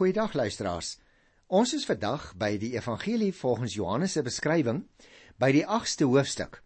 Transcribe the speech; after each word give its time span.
Goeiedag 0.00 0.32
luisteraars. 0.32 0.94
Ons 1.52 1.74
is 1.76 1.82
vandag 1.84 2.22
by 2.40 2.54
die 2.56 2.70
Evangelie 2.72 3.34
volgens 3.36 3.74
Johannes 3.76 4.14
se 4.16 4.22
beskrywing 4.24 4.78
by 5.36 5.50
die 5.52 5.66
8ste 5.68 6.06
hoofstuk. 6.08 6.62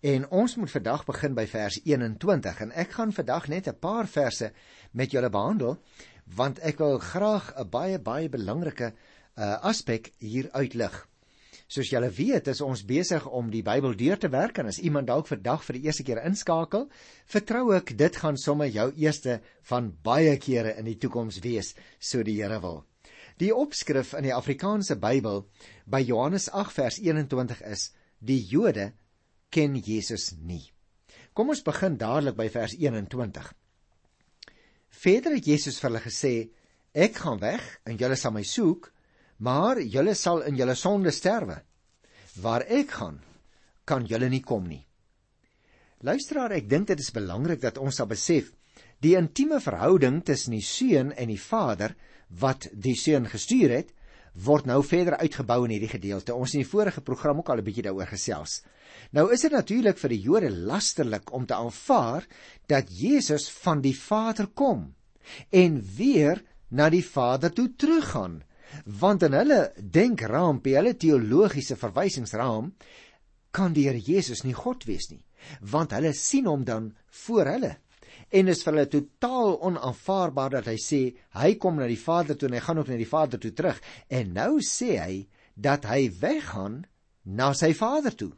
En 0.00 0.24
ons 0.32 0.54
moet 0.56 0.72
vandag 0.72 1.04
begin 1.04 1.36
by 1.36 1.44
vers 1.50 1.76
21 1.84 2.62
en 2.64 2.72
ek 2.72 2.96
gaan 2.96 3.12
vandag 3.12 3.50
net 3.52 3.68
'n 3.68 3.76
paar 3.76 4.08
verse 4.08 4.48
met 4.96 5.12
julle 5.12 5.28
behandel 5.28 5.76
want 6.24 6.64
ek 6.64 6.80
wil 6.80 6.96
graag 6.98 7.52
'n 7.52 7.68
baie 7.68 7.98
baie 7.98 8.32
belangrike 8.32 8.94
uh, 8.94 9.60
aspek 9.60 10.12
hier 10.18 10.48
uitlig. 10.52 11.09
Soos 11.70 11.86
julle 11.92 12.08
weet, 12.10 12.48
is 12.50 12.60
ons 12.66 12.80
besig 12.82 13.26
om 13.30 13.50
die 13.52 13.62
Bybel 13.62 13.92
deur 13.94 14.18
te 14.18 14.28
werk 14.32 14.56
en 14.58 14.66
as 14.66 14.80
iemand 14.82 15.06
dalk 15.06 15.28
vandag 15.28 15.62
vir 15.62 15.76
die 15.78 15.84
eerste 15.86 16.02
keer 16.02 16.18
inskakel, 16.26 16.88
vertrou 17.30 17.68
ek 17.76 17.92
dit 17.98 18.18
gaan 18.18 18.38
sommer 18.42 18.66
jou 18.74 18.88
eerste 18.98 19.36
van 19.70 19.92
baie 20.02 20.34
kere 20.42 20.74
in 20.80 20.88
die 20.90 20.96
toekoms 20.98 21.38
wees, 21.44 21.76
so 22.02 22.26
die 22.26 22.40
Here 22.40 22.58
wil. 22.64 22.82
Die 23.38 23.52
opskrif 23.54 24.16
in 24.18 24.26
die 24.26 24.34
Afrikaanse 24.34 24.98
Bybel 24.98 25.44
by 25.86 26.02
Johannes 26.02 26.50
8 26.50 26.74
vers 26.74 26.98
21 26.98 27.62
is: 27.70 27.86
Die 28.18 28.42
Jode 28.50 28.90
ken 29.54 29.78
Jesus 29.78 30.32
nie. 30.42 30.66
Kom 31.32 31.54
ons 31.54 31.62
begin 31.62 31.94
dadelik 31.96 32.34
by 32.36 32.50
vers 32.50 32.74
21. 32.74 33.46
Verder 34.90 35.38
het 35.38 35.46
Jesus 35.46 35.78
vir 35.78 35.92
hulle 35.92 36.02
gesê: 36.02 36.34
Ek 36.92 37.22
gaan 37.22 37.38
weg 37.38 37.62
en 37.86 37.94
julle 37.94 38.18
sal 38.18 38.34
my 38.34 38.42
soek, 38.42 38.90
maar 39.40 39.80
julle 39.80 40.14
sal 40.14 40.44
in 40.48 40.56
julle 40.56 40.76
sonde 40.76 41.12
sterwe. 41.14 41.60
Waar 42.40 42.64
ek 42.68 42.96
gaan, 43.00 43.20
kan 43.84 44.06
julle 44.06 44.28
nie 44.30 44.42
kom 44.44 44.68
nie. 44.68 44.84
Luisteraar, 46.04 46.52
ek 46.56 46.68
dink 46.68 46.88
dit 46.88 47.00
is 47.00 47.12
belangrik 47.12 47.60
dat 47.60 47.78
ons 47.80 47.96
sal 48.00 48.08
besef 48.08 48.52
die 49.04 49.16
intieme 49.16 49.60
verhouding 49.60 50.20
tussen 50.24 50.54
die 50.56 50.64
seun 50.64 51.12
en 51.12 51.32
die 51.32 51.40
Vader 51.40 51.96
wat 52.40 52.68
die 52.72 52.94
seun 52.96 53.26
gestuur 53.28 53.72
het, 53.72 53.94
word 54.32 54.68
nou 54.68 54.78
verder 54.86 55.16
uitgebou 55.18 55.64
in 55.66 55.74
hierdie 55.74 55.90
gedeelte. 55.90 56.34
Ons 56.34 56.52
het 56.52 56.60
in 56.60 56.64
die 56.64 56.70
vorige 56.70 57.02
program 57.02 57.40
ook 57.40 57.50
al 57.50 57.58
'n 57.58 57.64
bietjie 57.64 57.82
daaroor 57.82 58.06
gesels. 58.06 58.62
Nou 59.12 59.32
is 59.32 59.40
dit 59.40 59.52
natuurlik 59.52 59.98
vir 59.98 60.10
die 60.10 60.20
Jode 60.20 60.50
lasterlik 60.50 61.32
om 61.32 61.46
te 61.46 61.54
aanvaar 61.54 62.26
dat 62.66 62.90
Jesus 62.90 63.50
van 63.50 63.80
die 63.80 63.96
Vader 63.96 64.46
kom 64.46 64.94
en 65.50 65.82
weer 65.96 66.42
na 66.70 66.88
die 66.90 67.04
Vader 67.04 67.52
toe 67.52 67.74
teruggaan. 67.76 68.42
Want 69.00 69.22
in 69.26 69.36
hulle 69.36 69.60
denkraam, 69.76 70.60
by 70.62 70.76
hulle 70.78 70.94
teologiese 70.94 71.76
verwysingsraam, 71.80 72.72
kan 73.50 73.74
die 73.74 73.88
Here 73.88 73.98
Jesus 73.98 74.44
nie 74.44 74.54
God 74.54 74.86
wees 74.86 75.10
nie, 75.10 75.24
want 75.60 75.94
hulle 75.96 76.12
sien 76.14 76.46
hom 76.46 76.64
dan 76.64 76.92
voor 77.24 77.50
hulle 77.50 77.76
en 78.30 78.50
is 78.50 78.62
vir 78.62 78.74
hulle 78.76 78.90
totaal 78.90 79.56
onaanvaarbaar 79.66 80.52
dat 80.58 80.68
hy 80.70 80.76
sê 80.78 81.00
hy 81.40 81.54
kom 81.62 81.80
na 81.80 81.88
die 81.90 81.98
Vader 81.98 82.38
toe 82.38 82.48
en 82.48 82.56
hy 82.56 82.62
gaan 82.62 82.78
ook 82.78 82.90
na 82.90 82.98
die 83.00 83.08
Vader 83.10 83.42
toe 83.42 83.50
terug. 83.56 83.80
En 84.06 84.34
nou 84.36 84.60
sê 84.62 84.92
hy 85.00 85.16
dat 85.58 85.88
hy 85.90 86.04
weggaan 86.20 86.84
na 87.26 87.50
sy 87.58 87.72
Vader 87.74 88.14
toe 88.14 88.32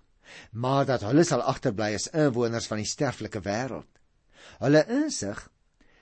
maar 0.56 0.86
dat 0.88 1.02
hulle 1.04 1.24
sal 1.28 1.42
agterbly 1.44 1.90
as 1.96 2.08
inwoners 2.16 2.68
van 2.70 2.80
die 2.80 2.88
sterflike 2.88 3.42
wêreld. 3.44 3.88
Hulle 4.62 4.84
insig 4.88 5.42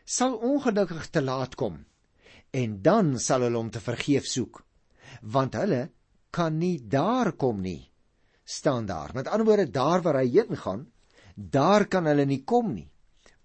sal 0.07 0.37
ongelukkig 0.39 1.09
te 1.11 1.23
laat 1.25 1.57
kom 1.59 1.81
en 2.51 2.81
dan 2.83 3.19
sal 3.19 3.47
hulle 3.47 3.59
hom 3.59 3.71
te 3.71 3.83
vergeef 3.83 4.27
soek 4.27 4.63
want 5.23 5.59
hulle 5.59 5.89
kan 6.31 6.59
nie 6.59 6.79
daar 6.83 7.33
kom 7.33 7.61
nie 7.63 7.91
staan 8.45 8.87
daar 8.87 9.15
met 9.15 9.29
ander 9.29 9.47
woorde 9.47 9.71
daar 9.71 10.03
waar 10.03 10.23
hy 10.23 10.29
heen 10.39 10.57
gaan 10.57 10.87
daar 11.35 11.87
kan 11.87 12.07
hulle 12.07 12.27
nie 12.27 12.43
kom 12.45 12.75
nie 12.75 12.91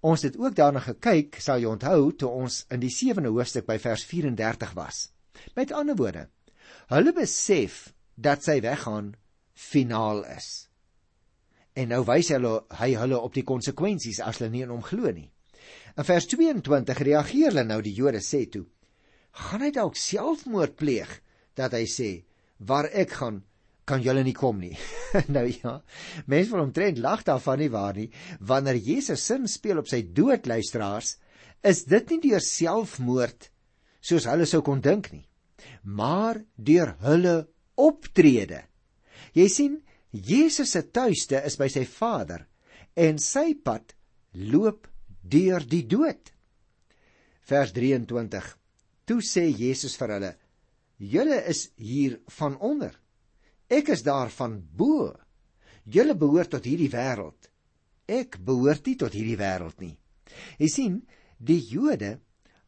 Ons 0.06 0.22
het 0.22 0.36
ook 0.38 0.53
daarna 0.53 0.84
gekyk, 0.86 1.39
sal 1.42 1.58
jy 1.64 1.70
onthou, 1.72 2.12
toe 2.14 2.30
ons 2.30 2.59
in 2.73 2.81
die 2.84 2.92
7de 2.94 3.31
hoofstuk 3.34 3.66
by 3.66 3.80
vers 3.81 4.03
34 4.06 4.75
was. 4.78 5.08
Met 5.58 5.73
ander 5.73 5.97
woorde, 5.97 6.28
hulle 6.94 7.14
besef 7.16 7.88
dat 8.14 8.45
sy 8.45 8.59
weggaan 8.62 9.16
finaal 9.58 10.22
is. 10.36 10.67
En 11.73 11.90
nou 11.90 12.03
wys 12.08 12.30
hulle 12.35 12.53
hy 12.78 12.91
hulle 13.00 13.18
op 13.18 13.34
die 13.34 13.44
konsekwensies 13.47 14.22
as 14.22 14.40
hulle 14.40 14.52
nie 14.53 14.62
in 14.68 14.75
hom 14.75 14.85
glo 14.85 15.09
nie. 15.09 15.31
In 15.97 16.06
vers 16.06 16.29
22 16.29 17.02
reageer 17.08 17.50
hulle 17.50 17.66
nou 17.66 17.81
die 17.81 17.96
Jode 17.97 18.22
sê 18.24 18.46
toe: 18.52 18.68
"Gaan 19.35 19.66
hy 19.66 19.72
dalk 19.75 20.00
selfmoord 20.00 20.75
pleeg 20.79 21.19
dat 21.56 21.75
hy 21.75 21.85
sê 21.90 22.12
waar 22.59 22.88
ek 22.91 23.12
gaan 23.19 23.44
kan 23.85 24.01
julle 24.01 24.23
nie 24.25 24.34
kom 24.34 24.59
nie. 24.59 24.73
nou 25.35 25.46
ja, 25.46 25.78
mense 26.25 26.51
wil 26.51 26.66
omtrent 26.66 26.97
lag 27.03 27.22
daarvan 27.23 27.62
nie 27.62 27.69
waar 27.69 27.94
nie, 27.94 28.09
wanneer 28.40 28.79
Jesus 28.81 29.25
sin 29.28 29.46
speel 29.47 29.79
op 29.84 29.90
sy 29.91 30.01
dood 30.18 30.50
luisteraars, 30.50 31.18
is 31.62 31.85
dit 31.90 32.09
nie 32.13 32.22
deur 32.29 32.44
selfmoord 32.44 33.50
soos 34.06 34.28
hulle 34.29 34.46
sou 34.50 34.62
kon 34.66 34.81
dink 34.85 35.12
nie, 35.13 35.25
maar 35.84 36.41
deur 36.57 36.96
hulle 37.06 37.35
optrede. 37.81 38.62
Jy 39.38 39.47
sien, 39.52 39.79
Jesus 40.16 40.75
se 40.75 40.85
tuiste 40.96 41.41
is 41.46 41.57
by 41.59 41.67
sy 41.72 41.85
Vader 41.90 42.46
en 42.96 43.17
sy 43.19 43.53
pad 43.66 43.96
loop 44.53 44.88
deur 45.22 45.66
die 45.67 45.84
dood. 45.90 46.31
Vers 47.46 47.73
23. 47.75 48.53
Toe 49.05 49.21
sê 49.21 49.47
Jesus 49.53 49.95
vir 49.97 50.16
hulle: 50.16 50.35
"Julle 50.97 51.43
is 51.49 51.69
hier 51.77 52.19
van 52.27 52.57
onder 52.57 52.95
Ek 53.67 53.89
is 53.89 54.03
daarvan 54.05 54.59
bo. 54.77 55.09
Julle 55.85 56.16
behoort 56.17 56.53
tot 56.53 56.66
hierdie 56.66 56.91
wêreld. 56.93 57.49
Ek 58.05 58.38
behoort 58.45 58.85
nie 58.85 58.97
tot 59.01 59.13
hierdie 59.17 59.39
wêreld 59.39 59.79
nie. 59.81 59.95
Jy 60.61 60.69
sien, 60.69 60.99
die 61.38 61.61
Jode 61.71 62.19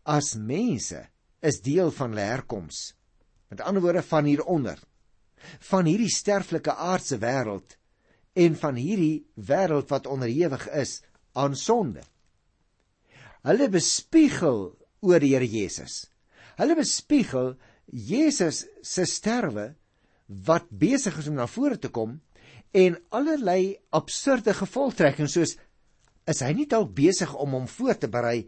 as 0.07 0.33
mense 0.35 1.03
is 1.45 1.61
deel 1.61 1.91
van 1.93 2.13
hulle 2.13 2.25
herkoms. 2.25 2.79
Met 3.53 3.61
ander 3.61 3.83
woorde 3.85 4.03
van 4.09 4.25
hieronder. 4.25 4.79
Van 5.69 5.85
hierdie 5.85 6.11
sterflike 6.11 6.73
aardse 6.73 7.19
wêreld 7.21 7.77
en 8.37 8.57
van 8.57 8.77
hierdie 8.77 9.27
wêreld 9.37 9.89
wat 9.93 10.09
onderhewig 10.09 10.65
is 10.73 10.99
aan 11.37 11.55
sonde. 11.55 12.01
Hulle 13.45 13.69
bespiegel 13.69 14.71
oor 15.05 15.21
die 15.21 15.35
Here 15.35 15.45
Jesus. 15.45 16.07
Hulle 16.57 16.77
bespiegel 16.77 17.53
Jesus 17.85 18.65
se 18.81 19.05
sterwe 19.05 19.75
wat 20.47 20.67
besig 20.69 21.19
is 21.21 21.29
om 21.29 21.37
na 21.37 21.47
vore 21.47 21.77
te 21.79 21.91
kom 21.93 22.17
en 22.75 22.97
allerlei 23.15 23.77
absurde 23.95 24.55
gevolgtrekkings 24.57 25.37
soos 25.37 25.53
is 26.27 26.41
hy 26.43 26.51
nie 26.57 26.67
dalk 26.67 26.91
besig 26.97 27.31
om 27.37 27.55
hom 27.55 27.67
voor 27.71 27.95
te 28.01 28.09
berei 28.11 28.41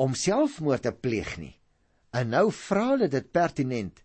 om 0.00 0.14
selfmoord 0.16 0.86
te 0.86 0.92
pleeg 0.94 1.34
nie. 1.38 1.52
En 2.14 2.30
nou 2.32 2.48
vra 2.54 2.86
hulle 2.94 3.10
dit 3.10 3.26
pertinent. 3.34 3.98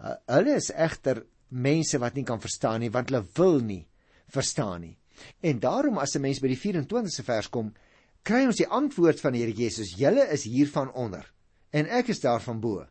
Hulle 0.00 0.56
is 0.56 0.72
egter 0.72 1.22
mense 1.48 2.00
wat 2.02 2.16
nie 2.16 2.24
kan 2.26 2.42
verstaan 2.42 2.82
nie 2.82 2.92
want 2.92 3.12
hulle 3.12 3.24
wil 3.36 3.60
nie 3.60 3.84
verstaan 4.32 4.82
nie. 4.82 4.96
En 5.40 5.60
daarom 5.60 5.98
as 5.98 6.16
'n 6.16 6.20
mens 6.20 6.40
by 6.40 6.48
die 6.48 6.60
24ste 6.60 7.22
vers 7.22 7.48
kom, 7.48 7.72
kry 8.22 8.44
ons 8.46 8.56
die 8.56 8.68
antwoord 8.68 9.20
van 9.20 9.32
die 9.32 9.40
Here 9.40 9.52
Jesus: 9.52 9.94
"Julle 9.96 10.26
is 10.32 10.44
hier 10.44 10.68
van 10.68 10.92
onder 10.92 11.35
en 11.76 11.90
ek 11.98 12.10
is 12.14 12.22
daar 12.24 12.42
van 12.44 12.60
bo. 12.62 12.84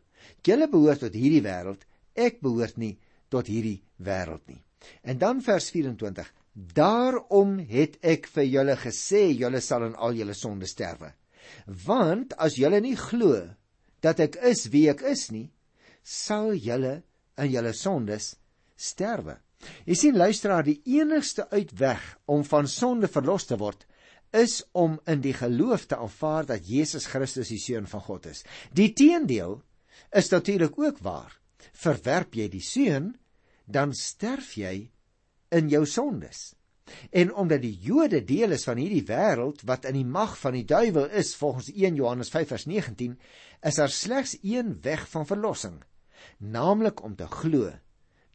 Julle 0.46 0.68
behoort 0.70 1.02
tot 1.06 1.14
hierdie 1.16 1.42
wêreld, 1.44 1.82
ek 2.14 2.40
behoort 2.44 2.78
nie 2.78 2.94
tot 3.32 3.48
hierdie 3.50 3.80
wêreld 4.02 4.44
nie. 4.50 4.62
En 5.02 5.18
dan 5.18 5.42
vers 5.42 5.70
24. 5.74 6.28
Daarom 6.76 7.58
het 7.68 7.98
ek 8.00 8.28
vir 8.32 8.46
julle 8.48 8.76
gesê 8.80 9.26
julle 9.34 9.60
sal 9.60 9.88
in 9.90 9.96
al 10.00 10.16
julle 10.16 10.34
sonde 10.34 10.68
sterwe. 10.70 11.12
Want 11.86 12.32
as 12.42 12.56
julle 12.58 12.80
nie 12.80 12.96
glo 12.96 13.42
dat 14.04 14.22
ek 14.22 14.38
is 14.46 14.66
wie 14.72 14.86
ek 14.92 15.02
is 15.06 15.28
nie, 15.34 15.48
sal 16.02 16.54
julle 16.54 17.00
in 17.36 17.50
julle 17.52 17.74
sondes 17.76 18.34
sterwe. 18.76 19.36
Jy 19.88 19.96
sien 19.98 20.18
luisteraar, 20.18 20.64
die 20.64 20.80
enigste 20.98 21.46
uitweg 21.50 22.02
om 22.30 22.44
van 22.46 22.68
sonde 22.70 23.08
verlos 23.10 23.48
te 23.48 23.58
word 23.58 23.86
is 24.34 24.62
om 24.72 24.98
in 25.06 25.20
die 25.20 25.34
geloof 25.34 25.86
te 25.86 25.96
aanvaar 25.96 26.46
dat 26.46 26.66
Jesus 26.68 27.06
Christus 27.06 27.52
die 27.52 27.60
seun 27.62 27.86
van 27.86 28.00
God 28.00 28.26
is. 28.26 28.44
Die 28.72 28.92
teendeel 28.92 29.60
is 30.10 30.30
natuurlik 30.32 30.78
ook 30.78 30.98
waar 31.04 31.38
verwerp 31.76 32.34
jy 32.34 32.48
die 32.48 32.64
seun, 32.64 33.14
dan 33.66 33.94
sterf 33.94 34.54
jy 34.56 34.90
in 35.54 35.68
jou 35.68 35.84
sondes. 35.86 36.54
En 37.10 37.34
omdat 37.34 37.64
die 37.64 37.74
Jode 37.82 38.22
deel 38.24 38.54
is 38.54 38.66
van 38.68 38.78
hierdie 38.78 39.04
wêreld 39.08 39.64
wat 39.66 39.88
in 39.90 39.98
die 39.98 40.06
mag 40.06 40.36
van 40.38 40.54
die 40.54 40.64
duiwel 40.64 41.10
is 41.10 41.34
volgens 41.34 41.72
1 41.72 41.98
Johannes 41.98 42.30
5:19, 42.30 43.16
is 43.62 43.74
daar 43.80 43.90
slegs 43.90 44.36
een 44.42 44.78
weg 44.82 45.08
van 45.08 45.26
verlossing, 45.26 45.82
naamlik 46.38 47.02
om 47.02 47.16
te 47.16 47.26
glo 47.26 47.72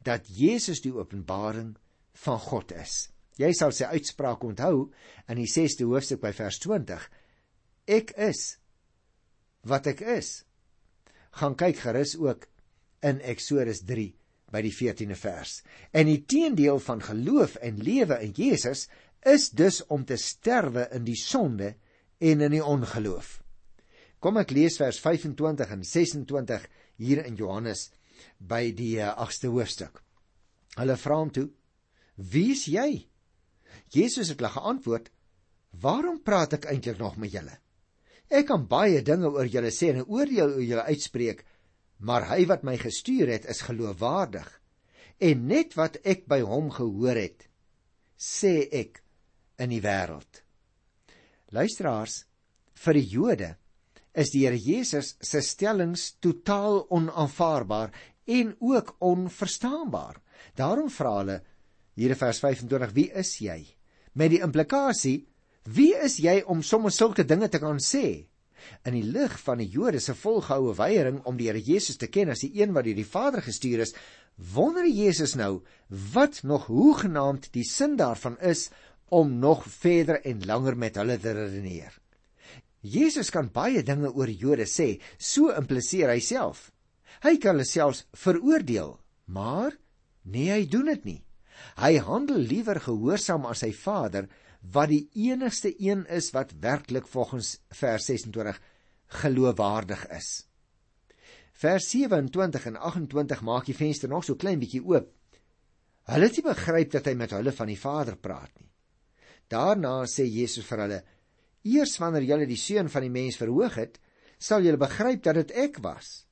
dat 0.02 0.28
Jesus 0.28 0.82
die 0.82 0.92
openbaring 0.92 1.76
van 2.12 2.38
God 2.38 2.72
is. 2.72 3.11
Jy 3.40 3.52
sal 3.56 3.72
sy 3.72 3.88
uitspraak 3.88 4.42
onthou 4.44 4.88
in 5.30 5.40
die 5.40 5.48
6de 5.48 5.86
hoofstuk 5.88 6.20
by 6.20 6.32
vers 6.36 6.58
20. 6.60 7.04
Ek 7.88 8.12
is 8.20 8.42
wat 9.68 9.86
ek 9.90 10.02
is. 10.18 10.42
Gaan 11.38 11.56
kyk 11.56 11.78
gerus 11.80 12.16
ook 12.20 12.48
in 13.06 13.22
Eksodus 13.24 13.82
3 13.88 14.10
by 14.52 14.60
die 14.66 14.74
14de 14.74 15.16
vers. 15.16 15.60
En 15.96 16.10
die 16.10 16.20
teendeel 16.28 16.80
van 16.84 17.00
geloof 17.02 17.56
en 17.64 17.80
lewe 17.80 18.18
in 18.26 18.34
Jesus 18.36 18.86
is 19.24 19.48
dus 19.56 19.80
om 19.86 20.04
te 20.04 20.18
sterwe 20.20 20.88
in 20.92 21.06
die 21.06 21.16
sonde 21.16 21.72
en 22.20 22.44
in 22.44 22.52
die 22.52 22.64
ongeloof. 22.64 23.38
Kom 24.22 24.38
ek 24.38 24.52
lees 24.54 24.76
vers 24.78 25.00
25 25.02 25.72
en 25.74 25.86
26 25.86 26.66
hier 27.02 27.24
in 27.26 27.38
Johannes 27.38 27.88
by 28.38 28.68
die 28.76 28.98
8ste 29.02 29.50
hoofstuk. 29.50 30.02
Hulle 30.76 30.96
vra 31.00 31.16
hom 31.18 31.32
toe: 31.34 31.48
"Wie 32.16 32.52
is 32.52 32.66
jy?" 32.70 33.08
Jesus 33.92 34.30
het 34.32 34.40
hulle 34.40 34.52
geantwoord: 34.52 35.10
"Waarom 35.84 36.22
praat 36.24 36.56
ek 36.56 36.64
eintlik 36.72 36.98
nog 36.98 37.16
met 37.20 37.32
julle? 37.32 37.58
Ek 38.32 38.46
kan 38.48 38.64
baie 38.66 39.02
dinge 39.04 39.28
oor 39.28 39.46
julle 39.46 39.70
sê 39.70 39.90
en 39.92 40.06
oordeel 40.06 40.54
oor 40.56 40.64
julle 40.64 40.84
uitspreek, 40.88 41.44
maar 41.98 42.28
hy 42.30 42.46
wat 42.48 42.64
my 42.64 42.78
gestuur 42.80 43.28
het, 43.28 43.44
is 43.44 43.60
geloofwaardig. 43.60 44.48
En 45.20 45.46
net 45.46 45.76
wat 45.76 45.98
ek 46.04 46.24
by 46.26 46.40
hom 46.40 46.70
gehoor 46.72 47.20
het, 47.20 47.48
sê 48.16 48.68
ek 48.72 49.02
in 49.58 49.70
die 49.70 49.82
wêreld." 49.84 50.40
Luisteraars, 51.52 52.24
vir 52.74 52.94
die 52.94 53.08
Jode 53.12 53.56
is 54.14 54.32
die 54.32 54.46
Here 54.46 54.56
Jesus 54.56 55.16
se 55.20 55.40
stellings 55.44 56.14
totaal 56.20 56.86
onaanvaarbaar 56.88 57.92
en 58.24 58.56
ook 58.60 58.96
onverstaanbaar. 59.00 60.16
Daarom 60.56 60.88
vra 60.90 61.16
hulle 61.18 61.38
hier 61.94 62.10
in 62.10 62.16
vers 62.16 62.40
25: 62.40 62.92
"Wie 62.92 63.10
is 63.12 63.36
jy?" 63.38 63.76
Met 64.12 64.30
die 64.30 64.42
implikasie: 64.44 65.26
"Wie 65.64 65.94
is 65.96 66.18
jy 66.18 66.42
om 66.46 66.62
sommer 66.62 66.90
sulke 66.90 67.24
dinge 67.24 67.48
te 67.48 67.58
kan 67.58 67.78
sê?" 67.78 68.26
In 68.86 68.94
die 68.94 69.06
lig 69.06 69.32
van 69.42 69.58
die 69.58 69.68
Jode 69.68 70.00
se 70.00 70.14
volgehoue 70.14 70.74
weiering 70.78 71.22
om 71.26 71.36
die 71.36 71.48
Here 71.48 71.60
Jesus 71.60 71.96
te 71.96 72.06
ken 72.06 72.30
as 72.30 72.44
die 72.44 72.60
een 72.60 72.72
wat 72.72 72.84
deur 72.84 72.94
die 72.94 73.08
Vader 73.08 73.42
gestuur 73.42 73.82
is, 73.82 73.94
wonder 74.36 74.86
Jesus 74.86 75.34
nou 75.34 75.62
wat 75.88 76.42
nog 76.42 76.66
hoegenaamd 76.66 77.50
die 77.52 77.64
sin 77.64 77.96
daarvan 77.96 78.38
is 78.40 78.70
om 79.08 79.38
nog 79.38 79.64
verder 79.66 80.22
en 80.24 80.46
langer 80.46 80.76
met 80.76 80.96
hulle 80.96 81.18
te 81.18 81.32
redeneer. 81.36 81.92
Jesus 82.80 83.30
kan 83.30 83.50
baie 83.52 83.82
dinge 83.82 84.10
oor 84.10 84.30
Jode 84.30 84.66
sê, 84.66 84.96
so 85.18 85.52
impliseer 85.54 86.10
hy 86.10 86.20
self. 86.20 86.70
Hy 87.22 87.36
kan 87.38 87.54
hulle 87.54 87.68
selfs 87.68 88.06
veroordeel, 88.18 88.96
maar 89.26 89.76
nee, 90.22 90.50
hy 90.50 90.64
doen 90.66 90.90
dit 90.90 91.04
nie. 91.04 91.20
Hy 91.80 91.96
handel 92.04 92.40
liewer 92.40 92.80
gehoorsaam 92.80 93.46
aan 93.46 93.58
sy 93.58 93.72
Vader 93.76 94.28
wat 94.74 94.92
die 94.92 95.08
enigste 95.28 95.72
een 95.80 96.04
is 96.06 96.30
wat 96.36 96.54
werklik 96.60 97.08
volgens 97.10 97.56
vers 97.74 98.06
26 98.06 98.60
geloofwaardig 99.22 100.06
is. 100.14 100.30
Vers 101.52 101.88
27 101.90 102.66
en 102.66 102.76
28 102.76 103.42
maak 103.42 103.66
die 103.66 103.76
venster 103.76 104.08
nog 104.08 104.24
so 104.24 104.38
klein 104.38 104.60
bietjie 104.62 104.82
oop. 104.84 105.10
Hulle 106.10 106.28
het 106.28 106.38
nie 106.38 106.46
begryp 106.46 106.94
dat 106.94 107.06
hy 107.06 107.14
met 107.18 107.34
hulle 107.36 107.52
van 107.54 107.70
die 107.70 107.78
Vader 107.78 108.16
praat 108.18 108.50
nie. 108.58 108.70
Daarna 109.52 110.02
sê 110.08 110.24
Jesus 110.26 110.66
vir 110.66 110.82
hulle: 110.86 111.00
Eers 111.62 111.98
wanneer 112.00 112.26
julle 112.26 112.48
die 112.48 112.58
seun 112.58 112.88
van 112.90 113.04
die 113.04 113.12
mens 113.12 113.38
verhoog 113.38 113.76
het, 113.78 114.00
sal 114.38 114.64
julle 114.64 114.80
begryp 114.80 115.22
dat 115.22 115.38
dit 115.38 115.54
ek 115.68 115.78
was 115.84 116.24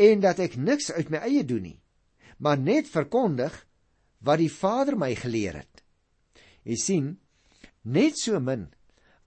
en 0.00 0.22
dat 0.22 0.38
ek 0.40 0.54
niks 0.56 0.90
uit 0.94 1.10
my 1.10 1.20
eie 1.26 1.42
doen 1.44 1.62
nie, 1.66 1.78
maar 2.38 2.58
net 2.58 2.88
verkondig 2.88 3.54
wat 4.24 4.40
die 4.40 4.50
Vader 4.52 4.96
my 4.98 5.12
geleer 5.18 5.60
het. 5.62 5.84
Jy 6.64 6.78
sien, 6.80 7.10
net 7.84 8.18
so 8.20 8.40
min 8.40 8.70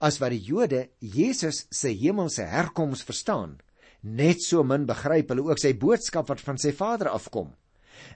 as 0.02 0.18
wat 0.22 0.34
die 0.34 0.42
Jode 0.42 0.88
Jesus 0.98 1.64
se 1.74 1.92
hemelse 1.94 2.46
herkoms 2.46 3.04
verstaan, 3.06 3.56
net 4.02 4.42
so 4.44 4.62
min 4.66 4.86
begryp 4.86 5.30
hulle 5.32 5.48
ook 5.48 5.62
sy 5.62 5.74
boodskap 5.78 6.28
wat 6.30 6.42
van 6.42 6.58
sy 6.58 6.74
Vader 6.74 7.10
afkom. 7.10 7.50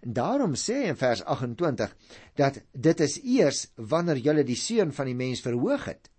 En 0.03 0.15
daarom 0.15 0.55
sê 0.59 0.85
hy 0.85 0.93
in 0.93 0.99
vers 0.99 1.25
28 1.27 1.95
dat 2.39 2.61
dit 2.71 3.01
is 3.03 3.19
eers 3.23 3.65
wanneer 3.77 4.21
julle 4.23 4.47
die 4.47 4.59
seun 4.59 4.95
van 4.95 5.11
die 5.11 5.19
mens 5.19 5.43
verhoog 5.43 5.89
het 5.91 6.13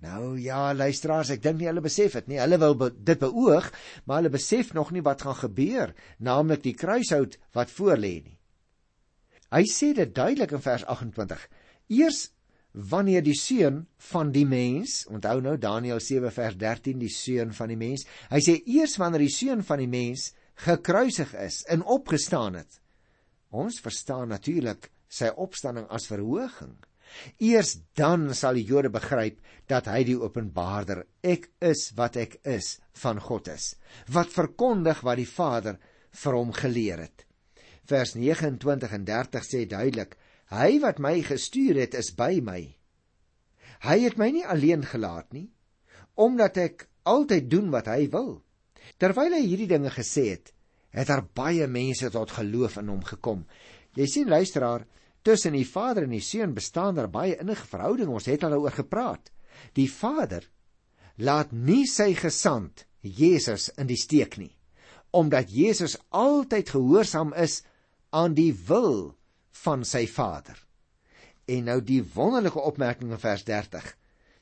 Nou 0.00 0.38
ja, 0.40 0.72
luisteraars, 0.72 1.28
ek 1.34 1.42
dink 1.44 1.58
nie 1.60 1.68
hulle 1.68 1.82
besef 1.84 2.14
dit 2.16 2.30
nie. 2.32 2.38
Hulle 2.40 2.56
wil 2.60 2.76
be 2.80 2.88
dit 2.94 3.20
beoog, 3.20 3.66
maar 4.08 4.22
hulle 4.22 4.32
besef 4.32 4.72
nog 4.76 4.94
nie 4.96 5.04
wat 5.04 5.26
gaan 5.26 5.36
gebeur, 5.36 5.92
naamlik 6.24 6.62
die 6.64 6.76
kruishout 6.76 7.36
wat 7.56 7.72
voorlê 7.74 8.14
nie. 8.24 8.39
Hy 9.50 9.64
sê 9.66 9.90
dit 9.96 10.12
duidelik 10.14 10.52
in 10.54 10.62
vers 10.62 10.84
28. 10.86 11.46
Eers 11.90 12.28
wanneer 12.70 13.24
die 13.26 13.34
seun 13.34 13.82
van 14.12 14.30
die 14.30 14.46
mens, 14.46 15.04
onthou 15.10 15.40
nou 15.42 15.56
Daniël 15.58 15.98
7 16.02 16.30
vers 16.30 16.58
13, 16.58 17.00
die 17.02 17.10
seun 17.10 17.54
van 17.56 17.72
die 17.72 17.78
mens, 17.80 18.06
hy 18.30 18.38
sê 18.46 18.60
eers 18.62 18.94
wanneer 19.00 19.24
die 19.26 19.34
seun 19.34 19.64
van 19.66 19.82
die 19.82 19.90
mens 19.90 20.30
gekruisig 20.60 21.32
is 21.40 21.64
en 21.72 21.82
opgestaan 21.82 22.60
het. 22.60 22.78
Ons 23.50 23.80
verstaan 23.82 24.30
natuurlik 24.30 24.90
sy 25.10 25.32
opstanding 25.34 25.88
as 25.90 26.06
verhoging. 26.06 26.76
Eers 27.42 27.74
dan 27.98 28.28
sal 28.38 28.54
die 28.54 28.68
Jode 28.68 28.92
begryp 28.94 29.40
dat 29.66 29.88
hy 29.90 30.04
die 30.06 30.18
openbaarder, 30.20 31.02
ek 31.26 31.48
is 31.58 31.88
wat 31.98 32.20
ek 32.22 32.38
is 32.46 32.76
van 33.02 33.18
God 33.18 33.50
is, 33.50 33.72
wat 34.14 34.30
verkondig 34.30 35.02
wat 35.02 35.18
die 35.18 35.26
Vader 35.26 35.80
vir 36.22 36.38
hom 36.38 36.54
geleer 36.54 37.02
het. 37.08 37.26
Vers 37.88 38.14
29 38.14 38.92
en 38.92 39.04
30 39.04 39.46
sê 39.46 39.64
duidelik: 39.68 40.16
Hy 40.50 40.80
wat 40.82 40.98
my 40.98 41.20
gestuur 41.22 41.80
het, 41.80 41.94
is 41.94 42.12
by 42.14 42.40
my. 42.42 42.60
Hy 43.86 43.98
het 44.04 44.18
my 44.20 44.30
nie 44.34 44.44
alleen 44.44 44.84
gelaat 44.84 45.32
nie, 45.32 45.48
omdat 46.14 46.58
ek 46.60 46.88
altyd 47.08 47.48
doen 47.50 47.70
wat 47.72 47.88
hy 47.88 48.08
wil. 48.12 48.42
Terwyl 49.00 49.32
hy 49.32 49.44
hierdie 49.46 49.70
dinge 49.70 49.90
gesê 49.94 50.30
het, 50.34 50.52
het 50.92 51.08
daar 51.08 51.24
baie 51.24 51.66
mense 51.66 52.10
tot 52.12 52.34
geloof 52.36 52.76
in 52.82 52.90
hom 52.92 53.04
gekom. 53.06 53.46
Jy 53.96 54.06
sien 54.06 54.28
luisteraar, 54.28 54.84
Tussen 55.22 55.52
die 55.52 55.66
Vader 55.68 56.06
en 56.06 56.14
die 56.14 56.24
Seun 56.24 56.54
bestaan 56.56 56.96
daar 56.96 57.10
baie 57.12 57.36
innige 57.36 57.66
verhouding. 57.68 58.08
Ons 58.08 58.28
het 58.30 58.44
al 58.44 58.54
daaroor 58.54 58.72
gepraat. 58.72 59.28
Die 59.76 59.90
Vader 59.92 60.46
laat 61.20 61.52
nie 61.52 61.84
sy 61.88 62.14
gesant 62.16 62.86
Jesus 63.04 63.68
in 63.76 63.88
die 63.90 63.98
steek 64.00 64.38
nie, 64.40 64.54
omdat 65.12 65.52
Jesus 65.52 65.98
altyd 66.08 66.72
gehoorsaam 66.72 67.34
is 67.36 67.60
aan 68.10 68.34
die 68.34 68.52
wil 68.66 69.14
van 69.64 69.84
sy 69.84 70.06
Vader. 70.10 70.58
En 71.50 71.66
nou 71.70 71.80
die 71.82 72.02
wonderlike 72.14 72.60
opmerking 72.60 73.12
in 73.14 73.22
vers 73.22 73.44
30. 73.46 73.86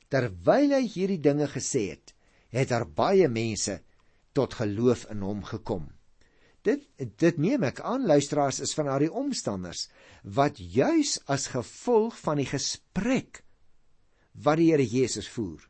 Terwyl 0.09 0.73
hy 0.77 0.83
hierdie 0.89 1.21
dinge 1.21 1.47
gesê 1.51 1.89
het, 1.93 2.13
het 2.49 2.71
daar 2.71 2.87
baie 2.87 3.29
mense 3.29 3.79
tot 4.37 4.57
geloof 4.57 5.05
in 5.13 5.21
hom 5.25 5.43
gekom. 5.45 5.87
Dit 6.65 6.89
dit 7.21 7.37
neem 7.39 7.63
ek 7.69 7.79
aan 7.87 8.07
luisteraars 8.09 8.59
is 8.65 8.73
van 8.75 8.89
daardie 8.89 9.13
omstanders 9.13 9.87
wat 10.23 10.59
juis 10.59 11.17
as 11.31 11.47
gevolg 11.53 12.17
van 12.19 12.41
die 12.41 12.49
gesprek 12.49 13.43
wat 14.43 14.59
die 14.59 14.71
Here 14.71 14.85
Jesus 14.85 15.29
voer 15.31 15.63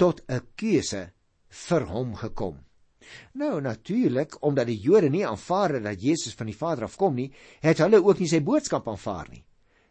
tot 0.00 0.22
'n 0.28 0.40
keuse 0.56 1.12
vir 1.48 1.84
hom 1.86 2.14
gekom. 2.14 2.64
Nou 3.32 3.60
natuurlik 3.60 4.36
omdat 4.44 4.66
die 4.66 4.78
Jode 4.80 5.10
nie 5.10 5.26
aanvaar 5.26 5.76
het 5.78 5.84
dat 5.84 6.02
Jesus 6.02 6.34
van 6.34 6.46
die 6.46 6.56
Vader 6.56 6.84
af 6.84 6.96
kom 6.96 7.14
nie, 7.14 7.32
het 7.60 7.78
hulle 7.78 8.02
ook 8.02 8.18
nie 8.18 8.28
sy 8.28 8.40
boodskap 8.44 8.88
aanvaar 8.88 9.28
nie. 9.30 9.44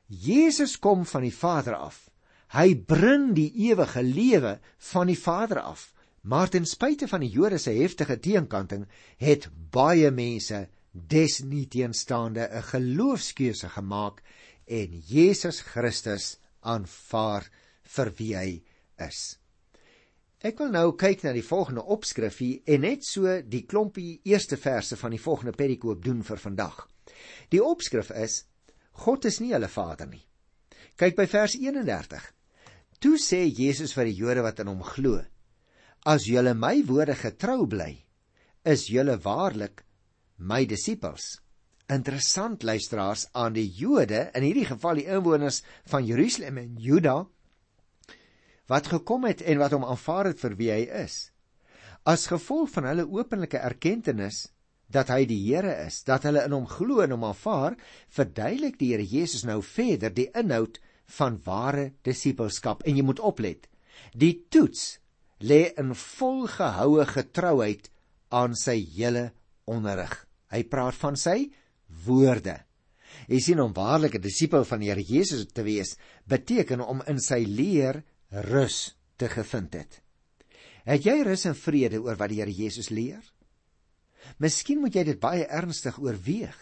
Jesus 0.08 0.77
kom 0.79 1.05
van 1.05 1.22
die 1.25 1.34
Vader 1.34 1.75
af. 1.75 2.10
Hy 2.53 2.75
bring 2.75 3.32
die 3.34 3.50
ewige 3.70 4.03
lewe 4.03 4.60
van 4.91 5.10
die 5.10 5.17
Vader 5.17 5.63
af. 5.63 5.93
Maar 6.22 6.50
ten 6.50 6.65
spyte 6.65 7.08
van 7.08 7.24
die 7.25 7.32
Jode 7.34 7.58
se 7.60 7.74
heftige 7.75 8.20
teenkanting, 8.20 8.86
het 9.17 9.50
baie 9.72 10.12
mense 10.12 10.67
desnieteenstaande 10.93 12.48
'n 12.48 12.63
geloofskeuse 12.63 13.70
gemaak 13.70 14.22
en 14.65 15.01
Jesus 15.08 15.62
Christus 15.62 16.38
aanvaar 16.62 17.50
vir 17.84 18.13
wie 18.17 18.36
hy 18.38 18.63
is. 18.98 19.43
Ek 20.44 20.58
wil 20.60 20.74
nou 20.76 20.90
kyk 21.00 21.22
na 21.24 21.32
die 21.32 21.46
volgende 21.46 21.86
opskrif 21.96 22.42
hier 22.44 22.74
en 22.76 22.82
net 22.84 23.06
so 23.08 23.32
die 23.48 23.62
klompie 23.64 24.18
eerste 24.28 24.58
verse 24.60 24.98
van 25.00 25.14
die 25.16 25.22
volgende 25.24 25.54
perikoop 25.56 26.02
doen 26.04 26.20
vir 26.28 26.42
vandag. 26.42 26.82
Die 27.48 27.62
opskrif 27.64 28.10
is 28.12 28.42
God 29.06 29.24
is 29.30 29.40
nie 29.40 29.54
hulle 29.54 29.70
vader 29.72 30.10
nie. 30.10 30.26
Kyk 31.00 31.16
by 31.16 31.26
vers 31.32 31.56
31. 31.56 32.26
Toe 33.00 33.16
sê 33.24 33.40
Jesus 33.48 33.96
vir 33.96 34.10
die 34.10 34.18
Jode 34.20 34.44
wat 34.44 34.60
in 34.60 34.68
hom 34.68 34.84
glo: 34.84 35.22
As 36.04 36.28
julle 36.28 36.52
my 36.60 36.76
woorde 36.92 37.16
getrou 37.16 37.64
bly, 37.64 37.94
is 38.68 38.90
julle 38.92 39.16
waarlik 39.24 39.86
my 40.44 40.66
disippels. 40.68 41.38
Interessant 41.88 42.68
luisteraars 42.68 43.30
aan 43.32 43.56
die 43.56 43.70
Jode, 43.80 44.28
in 44.36 44.44
hierdie 44.44 44.68
geval 44.68 45.00
die 45.00 45.08
inwoners 45.08 45.64
van 45.88 46.04
Jerusalem 46.04 46.60
en 46.60 46.76
Juda 46.84 47.22
wat 48.72 48.88
gekom 48.88 49.27
het 49.27 49.41
en 49.41 49.60
wat 49.60 49.75
hom 49.75 49.86
aanvaar 49.86 50.32
het 50.32 50.39
vir 50.39 50.55
wie 50.60 50.72
hy 50.72 50.84
is. 51.03 51.29
As 52.03 52.27
gevolg 52.27 52.72
van 52.74 52.88
hulle 52.89 53.08
openlike 53.08 53.60
erkenning 53.60 54.32
dat 54.93 55.10
hy 55.10 55.24
die 55.25 55.39
Here 55.48 55.74
is, 55.88 56.03
dat 56.03 56.25
hulle 56.27 56.43
in 56.46 56.53
hom 56.53 56.67
glo 56.70 57.01
en 57.01 57.15
hom 57.15 57.24
aanvaar, 57.25 57.77
verduidelik 58.13 58.77
die 58.79 58.91
Here 58.93 59.05
Jesus 59.05 59.46
nou 59.48 59.62
verder 59.65 60.13
die 60.13 60.29
inhoud 60.38 60.79
van 61.17 61.39
ware 61.46 61.91
disippelskap 62.05 62.84
en 62.88 62.98
jy 62.98 63.05
moet 63.05 63.22
oplet. 63.24 63.67
Die 64.13 64.46
toets 64.51 65.00
lê 65.43 65.74
in 65.79 65.93
volgehoue 65.98 67.05
getrouheid 67.10 67.89
aan 68.34 68.55
sy 68.58 68.77
hele 68.96 69.32
onderrig. 69.70 70.13
Hy 70.53 70.63
praat 70.70 70.98
van 71.00 71.17
sy 71.20 71.50
woorde. 72.05 72.60
Jy 73.29 73.39
sien 73.39 73.62
om 73.62 73.74
waarlik 73.74 74.15
'n 74.15 74.22
disipel 74.22 74.65
van 74.65 74.79
die 74.79 74.89
Here 74.89 75.03
Jesus 75.03 75.46
te 75.53 75.63
wees, 75.63 75.98
beteken 76.27 76.82
om 76.82 77.03
in 77.08 77.20
sy 77.20 77.46
leer 77.46 78.03
rus 78.34 78.96
te 79.18 79.30
gevind 79.30 79.74
het. 79.78 80.00
Het 80.84 81.06
jy 81.06 81.18
rus 81.24 81.46
en 81.48 81.56
vrede 81.56 82.02
oor 82.04 82.18
wat 82.20 82.32
die 82.34 82.42
Here 82.42 82.52
Jesus 82.52 82.90
leer? 82.92 83.24
Miskien 84.40 84.82
moet 84.82 84.96
jy 84.96 85.04
dit 85.12 85.20
baie 85.20 85.46
ernstig 85.48 86.00
oorweeg. 86.02 86.58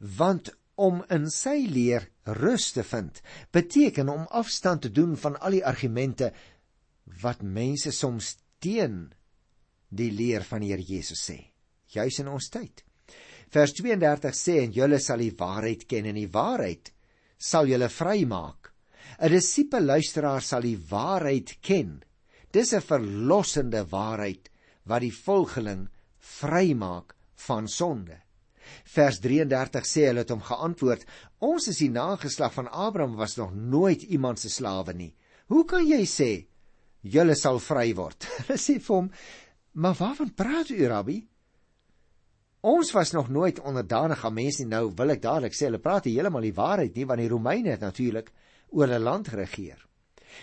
Want 0.00 0.52
om 0.80 1.02
in 1.12 1.28
sy 1.30 1.66
leer 1.70 2.08
rus 2.40 2.70
te 2.74 2.84
vind, 2.86 3.20
beteken 3.54 4.08
om 4.10 4.26
afstand 4.30 4.86
te 4.86 4.92
doen 4.92 5.14
van 5.20 5.36
al 5.40 5.58
die 5.58 5.64
argumente 5.66 6.32
wat 7.22 7.44
mense 7.44 7.92
soms 7.92 8.34
teen 8.64 9.12
die 9.94 10.10
leer 10.10 10.44
van 10.46 10.64
die 10.64 10.72
Here 10.72 10.82
Jesus 10.82 11.22
sê, 11.28 11.38
juis 11.94 12.18
in 12.22 12.32
ons 12.32 12.48
tyd. 12.50 12.82
Vers 13.54 13.74
32 13.76 14.34
sê 14.34 14.58
en 14.64 14.72
julle 14.74 14.98
sal 14.98 15.22
die 15.22 15.34
waarheid 15.38 15.84
ken 15.86 16.08
en 16.10 16.18
die 16.18 16.30
waarheid 16.32 16.90
sal 17.38 17.68
julle 17.70 17.90
vrymaak. 17.92 18.73
'n 19.18 19.30
Disipel 19.30 19.84
luisteraar 19.84 20.42
sal 20.42 20.62
die 20.62 20.78
waarheid 20.78 21.56
ken. 21.60 22.02
Dis 22.50 22.72
'n 22.72 22.80
verlossende 22.80 23.84
waarheid 23.88 24.50
wat 24.84 25.00
die 25.00 25.14
volgeling 25.14 25.88
vrymaak 26.18 27.14
van 27.46 27.68
sonde. 27.68 28.20
Vers 28.84 29.20
33 29.20 29.86
sê 29.86 30.06
hulle 30.08 30.24
het 30.24 30.32
hom 30.32 30.42
geantwoord: 30.42 31.04
Ons 31.38 31.68
is 31.68 31.78
die 31.78 31.90
nageslag 31.90 32.52
van 32.54 32.68
Abraham 32.68 33.16
was 33.16 33.36
nog 33.36 33.54
nooit 33.54 34.02
iemand 34.02 34.40
se 34.40 34.48
slawe 34.48 34.94
nie. 34.94 35.14
Hoe 35.46 35.64
kan 35.64 35.86
jy 35.86 36.04
sê 36.08 36.46
julle 37.02 37.34
sal 37.34 37.60
vry 37.60 37.92
word? 37.94 38.24
Hulle 38.38 38.58
sê 38.58 38.78
vir 38.80 38.96
hom: 38.96 39.10
Maar 39.72 39.94
waarvan 39.98 40.34
praat 40.34 40.70
u, 40.70 40.86
Rabbi? 40.86 41.18
Ons 42.64 42.94
was 42.96 43.12
nog 43.12 43.28
nooit 43.28 43.60
onderdanig 43.60 44.24
aan 44.24 44.34
mense 44.34 44.62
nie. 44.62 44.70
Nou 44.70 44.92
wil 44.96 45.12
ek 45.12 45.20
dadelik 45.22 45.52
sê 45.52 45.68
hulle 45.68 45.82
praat 45.84 46.08
heeltemal 46.08 46.46
die 46.46 46.56
waarheid 46.56 46.94
nie 46.96 47.04
want 47.04 47.20
die 47.20 47.28
Romeine 47.28 47.74
het 47.74 47.84
natuurlik 47.84 48.30
oor 48.74 48.88
hulle 48.88 49.02
land 49.02 49.30
geregeer. 49.32 49.78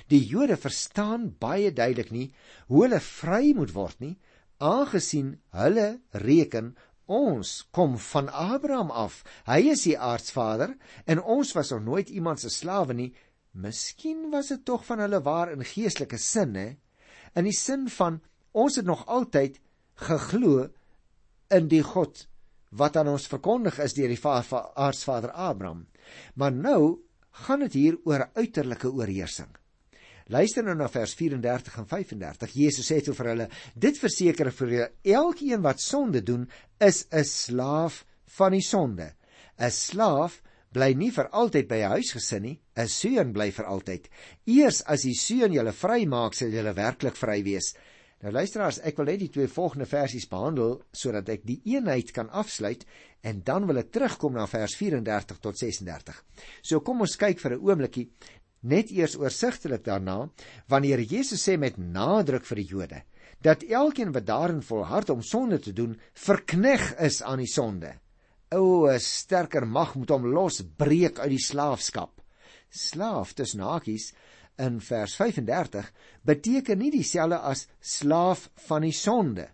Die 0.08 0.24
Jode 0.24 0.56
verstaan 0.58 1.34
baie 1.40 1.74
duidelik 1.76 2.14
nie 2.16 2.30
hoe 2.72 2.86
hulle 2.86 3.02
vry 3.04 3.52
moet 3.58 3.74
word 3.76 4.00
nie, 4.00 4.16
aangesien 4.64 5.36
hulle 5.58 6.00
reken 6.24 6.72
ons 7.12 7.58
kom 7.76 7.98
van 8.00 8.30
Abraham 8.32 8.92
af. 8.96 9.20
Hy 9.50 9.74
is 9.74 9.84
die 9.84 9.98
aardsvader 10.00 10.78
en 11.06 11.20
ons 11.20 11.52
was 11.58 11.74
nog 11.76 11.84
nooit 11.84 12.10
iemand 12.10 12.40
se 12.40 12.50
slawe 12.50 12.96
nie. 12.96 13.12
Miskien 13.52 14.30
was 14.32 14.54
dit 14.54 14.64
tog 14.66 14.86
van 14.88 15.04
hulle 15.04 15.20
waar 15.26 15.52
in 15.52 15.66
geestelike 15.68 16.18
sin, 16.18 16.56
hè? 16.56 16.70
In 17.36 17.48
die 17.48 17.56
sin 17.56 17.90
van 17.92 18.22
Ons 18.52 18.76
het 18.76 18.86
nog 18.86 19.06
altyd 19.08 19.60
geglo 20.08 20.68
in 21.52 21.70
die 21.72 21.84
God 21.84 22.26
wat 22.76 22.98
aan 23.00 23.12
ons 23.12 23.28
verkondig 23.28 23.80
is 23.84 23.96
deur 23.96 24.12
die 24.12 24.20
aardsvader 24.24 25.32
Abraham. 25.32 25.88
Maar 26.36 26.52
nou 26.52 27.00
gaan 27.46 27.66
dit 27.66 27.74
hier 27.74 27.98
oor 28.06 28.28
uiterlike 28.38 28.92
oorheersing. 28.92 29.50
Luister 30.32 30.64
nou 30.64 30.76
na 30.80 30.88
vers 30.88 31.14
34 31.20 31.80
en 31.82 31.88
35. 31.90 32.54
Jesus 32.56 32.88
sê 32.88 33.02
toe 33.04 33.16
vir 33.18 33.30
hulle: 33.34 33.48
"Dit 33.76 33.98
verseker 34.00 34.52
vir 34.52 34.70
julle, 34.76 34.92
elkeen 35.04 35.62
wat 35.62 35.82
sonde 35.82 36.22
doen, 36.24 36.48
is 36.80 37.06
'n 37.12 37.24
slaaf 37.24 38.06
van 38.38 38.52
die 38.52 38.62
sonde. 38.62 39.14
'n 39.60 39.72
Slaaf 39.72 40.42
bly 40.72 40.94
nie 40.94 41.12
vir 41.12 41.28
altyd 41.30 41.68
by 41.68 41.82
'n 41.84 41.92
huisgesin 41.98 42.42
nie, 42.42 42.60
'n 42.78 42.88
seun 42.88 43.34
bly 43.34 43.52
vir 43.52 43.66
altyd. 43.66 44.10
Eers 44.48 44.82
as 44.84 45.02
die 45.02 45.14
seun 45.14 45.52
julle 45.52 45.74
vrymaak, 45.74 46.34
sal 46.34 46.50
julle 46.50 46.74
werklik 46.74 47.16
vry 47.16 47.44
wees." 47.44 47.74
Nou 48.22 48.30
luisteraars, 48.34 48.78
ek 48.86 49.00
wil 49.00 49.08
net 49.10 49.22
die 49.24 49.32
twee 49.34 49.50
volgende 49.50 49.88
versies 49.90 50.28
behandel 50.30 50.76
sodat 50.94 51.30
ek 51.34 51.42
die 51.48 51.58
eenheid 51.74 52.12
kan 52.14 52.28
afsluit 52.30 52.84
en 53.26 53.40
dan 53.46 53.66
wil 53.66 53.82
ek 53.82 53.90
terugkom 53.96 54.36
na 54.38 54.46
vers 54.50 54.76
34 54.78 55.40
tot 55.42 55.58
36. 55.58 56.20
So 56.62 56.84
kom 56.86 57.02
ons 57.02 57.18
kyk 57.18 57.42
vir 57.42 57.56
'n 57.58 57.64
oombliekie 57.66 58.12
net 58.62 58.92
eers 58.94 59.18
oorsigtelik 59.18 59.84
daarna 59.84 60.30
wanneer 60.70 61.02
Jesus 61.02 61.42
sê 61.42 61.58
met 61.58 61.78
nadruk 61.78 62.46
vir 62.46 62.62
die 62.62 62.70
Jode 62.70 63.02
dat 63.42 63.64
elkeen 63.64 64.12
wat 64.14 64.26
daarin 64.26 64.62
volhard 64.62 65.10
om 65.10 65.22
sonde 65.22 65.60
te 65.60 65.74
doen, 65.74 66.00
verkneg 66.14 66.94
is 67.02 67.24
aan 67.24 67.40
die 67.42 67.50
sonde. 67.50 67.96
O, 68.54 68.86
'n 68.86 69.00
sterker 69.00 69.66
mag 69.68 69.96
moet 69.96 70.10
hom 70.10 70.28
losbreek 70.28 71.20
uit 71.20 71.30
die 71.30 71.46
slaafskap. 71.50 72.22
Slaaf 72.70 73.34
tussen 73.34 73.62
hakies 73.62 74.14
in 74.58 74.80
vers 74.82 75.16
35 75.16 75.92
beteken 76.28 76.78
nie 76.78 76.92
dieselfde 76.92 77.38
as 77.38 77.68
slaaf 77.80 78.50
van 78.68 78.82
die 78.82 78.96
sonde 78.96 79.48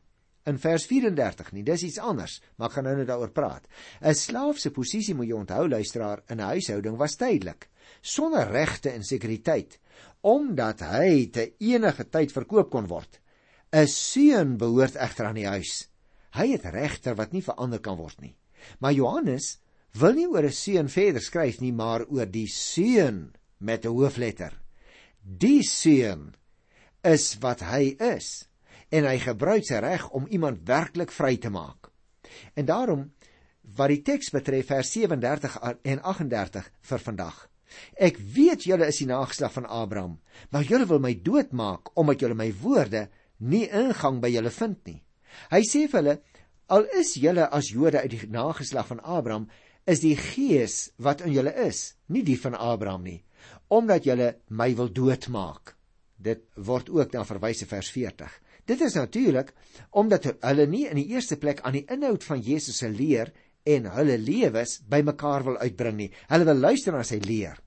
in 0.47 0.59
vers 0.61 0.85
34 0.87 1.51
nie. 1.55 1.63
Dis 1.67 1.83
iets 1.83 1.99
anders, 1.99 2.37
maar 2.55 2.69
ek 2.69 2.77
gaan 2.77 2.87
nou 2.87 2.95
net 2.99 3.09
daaroor 3.09 3.33
praat. 3.35 3.67
'n 4.01 4.15
Slaaf 4.15 4.59
se 4.59 4.71
posisie 4.71 5.15
moet 5.15 5.27
jy 5.27 5.35
onthou 5.35 5.67
luisteraar 5.67 6.23
in 6.29 6.39
'n 6.39 6.51
huishouding 6.53 6.97
was 6.97 7.15
tydelik, 7.15 7.69
sonder 8.01 8.47
regte 8.51 8.91
en 8.91 9.03
sekuriteit, 9.03 9.79
omdat 10.21 10.79
hy 10.79 11.29
te 11.31 11.53
enige 11.59 12.09
tyd 12.09 12.31
verkoop 12.31 12.71
kon 12.71 12.87
word. 12.87 13.19
'n 13.73 13.87
Seun 13.87 14.57
behoort 14.57 14.95
egter 14.95 15.25
aan 15.25 15.35
die 15.35 15.47
huis. 15.47 15.89
Hy 16.31 16.51
het 16.51 16.65
regter 16.65 17.15
wat 17.15 17.33
nie 17.33 17.43
verander 17.43 17.79
kan 17.79 17.97
word 17.97 18.21
nie. 18.21 18.35
Maar 18.79 18.93
Johannes 18.93 19.59
wil 19.93 20.13
nie 20.13 20.27
oor 20.27 20.43
'n 20.43 20.51
seun 20.51 20.89
verder 20.89 21.21
skryf 21.21 21.59
nie, 21.59 21.73
maar 21.73 22.05
oor 22.07 22.25
die 22.25 22.47
seun 22.47 23.33
met 23.59 23.85
'n 23.85 23.89
hoofletter 23.89 24.53
die 25.27 25.63
seun 25.67 26.31
is 27.03 27.35
wat 27.43 27.61
hy 27.67 27.97
is 27.99 28.47
en 28.95 29.03
hy 29.03 29.17
gebruik 29.19 29.67
sy 29.67 29.81
reg 29.83 30.05
om 30.15 30.29
iemand 30.31 30.63
werklik 30.67 31.11
vry 31.11 31.35
te 31.43 31.51
maak. 31.51 31.91
En 32.55 32.67
daarom 32.67 33.09
wat 33.75 33.91
die 33.91 34.01
teks 34.07 34.31
betref 34.31 34.71
vers 34.71 34.93
37 34.95 35.57
en 35.83 35.99
38 35.99 36.71
vir 36.89 37.03
vandag. 37.03 37.41
Ek 37.99 38.15
weet 38.15 38.63
julle 38.63 38.87
is 38.87 39.01
die 39.03 39.09
nageslag 39.09 39.51
van 39.57 39.67
Abraham, 39.67 40.15
maar 40.55 40.63
julle 40.63 40.87
wil 40.87 41.03
my 41.03 41.11
doodmaak 41.19 41.91
omdat 41.99 42.23
julle 42.23 42.39
my 42.39 42.47
woorde 42.63 43.09
nie 43.43 43.65
ingang 43.67 44.21
by 44.23 44.31
julle 44.31 44.53
vind 44.55 44.79
nie. 44.87 45.01
Hy 45.51 45.61
sê 45.67 45.83
vir 45.91 45.99
hulle 45.99 46.17
al 46.71 46.87
is 46.99 47.17
julle 47.19 47.51
as 47.51 47.73
Jode 47.75 47.99
uit 47.99 48.13
die 48.15 48.31
nageslag 48.31 48.87
van 48.87 49.03
Abraham, 49.03 49.49
is 49.87 49.99
die 50.03 50.15
gees 50.19 50.93
wat 51.03 51.21
in 51.23 51.35
julle 51.35 51.51
is, 51.67 51.97
nie 52.07 52.23
die 52.27 52.39
van 52.39 52.55
Abraham 52.55 53.03
nie 53.03 53.21
omdat 53.67 54.05
julle 54.07 54.35
my 54.49 54.69
wil 54.75 54.91
doodmaak. 54.93 55.75
Dit 56.17 56.47
word 56.55 56.89
ook 56.89 57.11
dan 57.11 57.27
verwys 57.27 57.61
in 57.61 57.69
vers 57.69 57.89
40. 57.93 58.31
Dit 58.67 58.81
is 58.81 58.95
natuurlik 58.97 59.53
omdat 59.91 60.31
hulle 60.41 60.67
nie 60.67 60.87
in 60.89 60.99
die 60.99 61.09
eerste 61.13 61.37
plek 61.37 61.61
aan 61.61 61.77
die 61.77 61.85
inhoud 61.87 62.23
van 62.23 62.41
Jesus 62.43 62.81
se 62.81 62.89
leer 62.89 63.31
en 63.67 63.89
hulle 63.91 64.17
lewens 64.19 64.79
bymekaar 64.89 65.45
wil 65.47 65.59
uitbring 65.61 65.97
nie. 65.97 66.09
Hulle 66.31 66.47
wil 66.47 66.63
luister 66.69 66.95
na 66.95 67.03
sy 67.07 67.19
leer, 67.23 67.59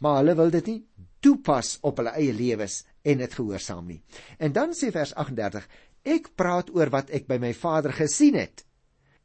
maar 0.00 0.20
hulle 0.20 0.36
wil 0.38 0.52
dit 0.52 0.68
nie 0.72 0.80
toepas 1.22 1.76
op 1.86 2.00
hulle 2.00 2.14
eie 2.18 2.34
lewens 2.34 2.82
en 3.06 3.22
dit 3.22 3.38
gehoorsaam 3.38 3.88
nie. 3.88 4.00
En 4.38 4.52
dan 4.52 4.76
sê 4.76 4.90
vers 4.94 5.14
38: 5.14 5.68
Ek 6.02 6.32
praat 6.36 6.72
oor 6.74 6.90
wat 6.90 7.12
ek 7.14 7.28
by 7.28 7.38
my 7.42 7.52
Vader 7.54 7.94
gesien 7.94 8.36
het 8.40 8.64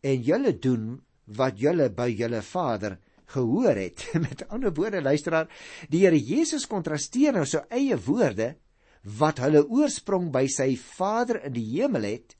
en 0.05 0.21
julle 0.23 0.53
doen 0.61 0.97
wat 1.37 1.57
julle 1.59 1.89
by 1.91 2.07
julle 2.13 2.43
Vader 2.45 2.99
gehoor 3.33 3.75
het. 3.75 4.05
Met 4.25 4.45
ander 4.49 4.73
woorde, 4.73 5.01
luisteraar, 5.01 5.49
die 5.91 6.05
Here 6.05 6.19
Jesus 6.19 6.67
kontrasteer 6.69 7.35
nou 7.35 7.45
sy 7.47 7.63
eie 7.73 7.97
woorde 8.07 8.55
wat 9.17 9.39
hulle 9.43 9.63
oorsprong 9.63 10.31
by 10.33 10.47
sy 10.51 10.73
Vader 10.79 11.41
in 11.47 11.55
die 11.55 11.65
hemel 11.77 12.07
het. 12.09 12.35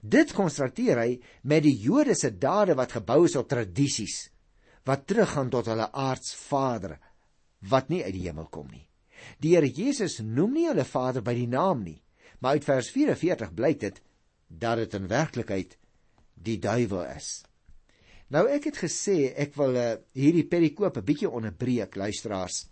Dit 0.00 0.34
kontrasteer 0.36 1.00
hy 1.00 1.10
met 1.48 1.64
die 1.64 1.76
Jode 1.80 2.16
se 2.18 2.32
dade 2.36 2.76
wat 2.76 2.96
gebou 2.98 3.24
is 3.28 3.36
op 3.40 3.48
tradisies 3.48 4.28
wat 4.84 5.06
teruggaan 5.08 5.48
tot 5.48 5.70
hulle 5.70 5.86
aardsvader 5.88 6.98
wat 7.70 7.88
nie 7.88 8.02
uit 8.04 8.12
die 8.12 8.26
hemel 8.26 8.50
kom 8.52 8.68
nie. 8.68 8.84
Die 9.40 9.54
Here 9.54 9.68
Jesus 9.68 10.18
noem 10.20 10.58
nie 10.58 10.66
hulle 10.68 10.84
Vader 10.84 11.24
by 11.24 11.32
die 11.38 11.48
naam 11.48 11.80
nie, 11.86 12.02
maar 12.40 12.58
uit 12.58 12.66
vers 12.68 12.90
44 12.92 13.54
blyk 13.56 13.80
dit 13.80 14.02
dat 14.48 14.82
dit 14.82 14.96
in 14.98 15.08
werklikheid 15.08 15.78
die 16.34 16.58
duiwel 16.60 17.06
is. 17.14 17.46
Nou 18.32 18.46
ek 18.48 18.70
het 18.70 18.78
gesê 18.80 19.34
ek 19.36 19.56
wil 19.60 19.76
uh, 19.76 19.88
hierdie 20.16 20.46
perikoop 20.48 20.96
'n 20.96 21.04
bietjie 21.04 21.30
onderbreek 21.30 21.96
luisteraars. 21.96 22.66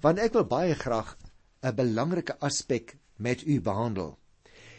Want 0.00 0.18
ek 0.18 0.32
wil 0.38 0.46
baie 0.46 0.74
graag 0.74 1.16
'n 1.62 1.74
belangrike 1.74 2.38
aspek 2.38 2.96
met 3.16 3.42
u 3.46 3.60
behandel. 3.60 4.18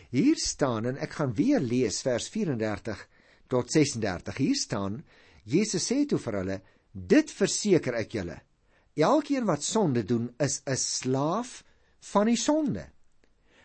Hier 0.09 0.37
staan 0.37 0.85
en 0.85 0.97
ek 0.97 1.11
gaan 1.19 1.33
weer 1.33 1.59
lees 1.59 2.01
vers 2.01 2.29
34 2.29 3.07
tot 3.47 3.71
36. 3.71 4.37
Hier 4.37 4.55
staan 4.55 5.03
Jesus 5.43 5.91
sê 5.91 6.05
toe 6.05 6.19
vir 6.19 6.33
hulle: 6.33 6.61
"Dit 6.91 7.31
verseker 7.31 7.93
ek 7.93 8.11
julle. 8.11 8.41
Elkeen 8.95 9.45
wat 9.45 9.63
sonde 9.63 10.03
doen, 10.03 10.33
is 10.39 10.61
'n 10.65 10.77
slaaf 10.77 11.63
van 12.13 12.25
die 12.25 12.37
sonde. 12.37 12.85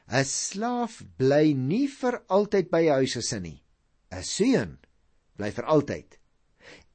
'n 0.08 0.25
Slaaf 0.25 1.02
bly 1.16 1.52
nie 1.52 1.87
vir 1.87 2.22
altyd 2.28 2.70
by 2.70 2.82
'n 2.87 2.98
huisgesin 3.00 3.42
nie. 3.42 3.62
'n 4.10 4.22
Seun 4.22 4.78
bly 5.38 5.50
vir 5.54 5.71
altyd 5.71 6.18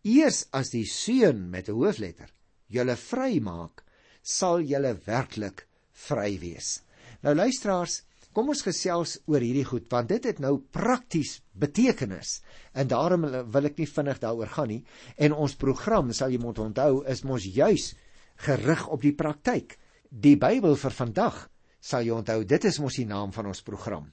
Eers 0.04 0.42
as 0.52 0.74
die 0.74 0.84
seun 0.84 1.46
met 1.50 1.70
'n 1.70 1.78
hoofletter 1.80 2.32
julle 2.68 2.96
vrymaak, 3.00 3.84
sal 4.22 4.60
julle 4.60 4.98
werklik 5.06 5.68
vry 6.08 6.40
wees. 6.42 6.82
Nou 7.24 7.36
luisteraars, 7.36 8.02
kom 8.34 8.50
ons 8.50 8.66
gesels 8.66 9.20
oor 9.30 9.40
hierdie 9.40 9.64
goed 9.64 9.88
want 9.92 10.10
dit 10.10 10.26
het 10.26 10.40
nou 10.40 10.58
prakties 10.60 11.42
betekenis 11.54 12.42
en 12.74 12.88
daarom 12.88 13.24
wil 13.54 13.66
ek 13.70 13.78
nie 13.78 13.88
vinnig 13.88 14.20
daaroor 14.20 14.52
gaan 14.58 14.68
nie 14.74 14.84
en 15.18 15.34
ons 15.34 15.56
program 15.56 16.12
sal 16.12 16.34
jy 16.34 16.42
moet 16.42 16.60
onthou 16.60 17.06
is 17.08 17.24
mos 17.24 17.46
juis 17.46 17.94
gerig 18.36 18.88
op 18.88 19.02
die 19.02 19.16
praktyk. 19.16 19.78
Die 20.10 20.36
Bybel 20.36 20.76
vir 20.76 20.92
vandag 20.92 21.50
Sal 21.84 22.06
jy 22.08 22.14
onthou, 22.16 22.46
dit 22.48 22.64
is 22.64 22.80
mos 22.80 22.96
die 22.96 23.04
naam 23.06 23.34
van 23.36 23.50
ons 23.52 23.60
program. 23.62 24.06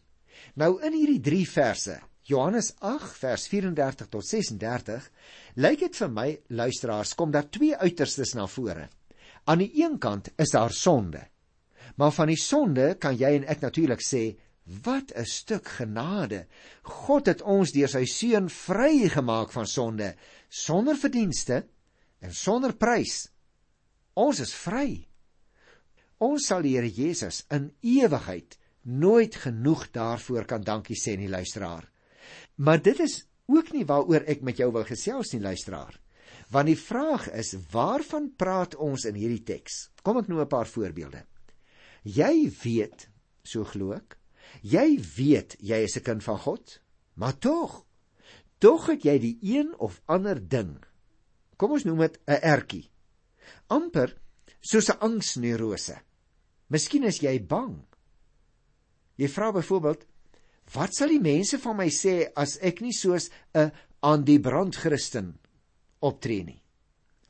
Nou 0.58 0.80
in 0.82 0.92
hierdie 0.96 1.20
3 1.22 1.44
verse, 1.46 2.00
Johannes 2.30 2.74
8 2.78 3.16
vers 3.18 3.48
34 3.50 4.08
tot 4.12 4.26
36, 4.26 5.08
lyk 5.58 5.80
dit 5.82 5.96
vir 5.98 6.12
my 6.14 6.28
luisteraars 6.54 7.16
kom 7.18 7.32
daar 7.34 7.48
twee 7.50 7.74
uiterstes 7.74 8.36
na 8.38 8.46
vore. 8.46 8.86
Aan 9.50 9.64
die 9.64 9.72
een 9.82 9.98
kant 9.98 10.30
is 10.38 10.54
daar 10.54 10.70
sonde. 10.70 11.24
Maar 11.98 12.14
van 12.14 12.30
die 12.30 12.38
sonde 12.38 12.94
kan 13.02 13.16
jy 13.18 13.32
en 13.40 13.48
ek 13.50 13.64
natuurlik 13.64 14.04
sê, 14.04 14.36
wat 14.84 15.10
'n 15.16 15.24
stuk 15.24 15.66
genade. 15.66 16.46
God 16.82 17.26
het 17.26 17.42
ons 17.42 17.72
deur 17.72 17.88
sy 17.88 18.04
seun 18.04 18.48
vrygemaak 18.48 19.52
van 19.52 19.66
sonde 19.66 20.14
sonder 20.48 20.96
verdienste 20.96 21.66
en 22.20 22.32
sonder 22.32 22.76
prys. 22.76 23.28
Ons 24.14 24.40
is 24.40 24.54
vry. 24.54 25.08
Ons 26.18 26.46
sal 26.46 26.62
die 26.62 26.76
Here 26.76 26.90
Jesus 26.90 27.44
in 27.50 27.72
ewigheid 27.80 28.58
nooit 28.82 29.34
genoeg 29.34 29.90
daarvoor 29.90 30.44
kan 30.44 30.62
dankie 30.62 30.96
sê 30.96 31.16
nie 31.16 31.28
luisteraar. 31.28 31.90
Maar 32.60 32.82
dit 32.84 33.00
is 33.00 33.24
ook 33.50 33.72
nie 33.72 33.86
waaroor 33.88 34.26
ek 34.30 34.44
met 34.46 34.60
jou 34.60 34.68
wil 34.74 34.84
gesels 34.88 35.32
nie 35.32 35.42
luisteraar. 35.42 35.96
Want 36.52 36.70
die 36.70 36.78
vraag 36.78 37.28
is, 37.32 37.54
waarvan 37.72 38.28
praat 38.36 38.76
ons 38.76 39.06
in 39.08 39.16
hierdie 39.18 39.42
teks? 39.46 39.88
Kom 40.02 40.18
ek 40.20 40.28
noem 40.28 40.44
'n 40.44 40.52
paar 40.52 40.68
voorbeelde. 40.68 41.24
Jy 42.04 42.50
weet, 42.62 43.08
so 43.42 43.64
glo 43.64 43.92
ek, 43.92 44.18
jy 44.62 45.00
weet 45.16 45.56
jy 45.60 45.82
is 45.84 45.96
'n 45.96 46.04
kind 46.04 46.22
van 46.22 46.38
God, 46.38 46.80
maar 47.14 47.38
tog, 47.38 47.84
tog 48.58 48.86
het 48.86 49.04
jy 49.04 49.18
die 49.18 49.38
een 49.42 49.74
of 49.78 50.02
ander 50.06 50.48
ding. 50.48 50.84
Kom 51.56 51.72
ons 51.72 51.84
noem 51.84 51.98
dit 51.98 52.18
'n 52.26 52.40
ertjie. 52.42 52.90
amper 53.70 54.16
soos 54.60 54.90
'n 54.90 55.00
angsneurose. 55.00 55.96
Miskien 56.68 57.04
is 57.04 57.20
jy 57.20 57.38
bang. 57.46 57.84
Jy 59.16 59.28
vra 59.28 59.52
byvoorbeeld, 59.52 60.06
wat 60.74 60.94
sal 60.94 61.10
die 61.10 61.22
mense 61.22 61.58
van 61.62 61.78
my 61.78 61.88
sê 61.90 62.30
as 62.38 62.58
ek 62.62 62.80
nie 62.84 62.94
soos 62.94 63.30
'n 63.54 63.72
aan 64.02 64.24
die 64.24 64.38
brand 64.38 64.76
Christen 64.76 65.38
optree 66.00 66.44
nie? 66.44 66.62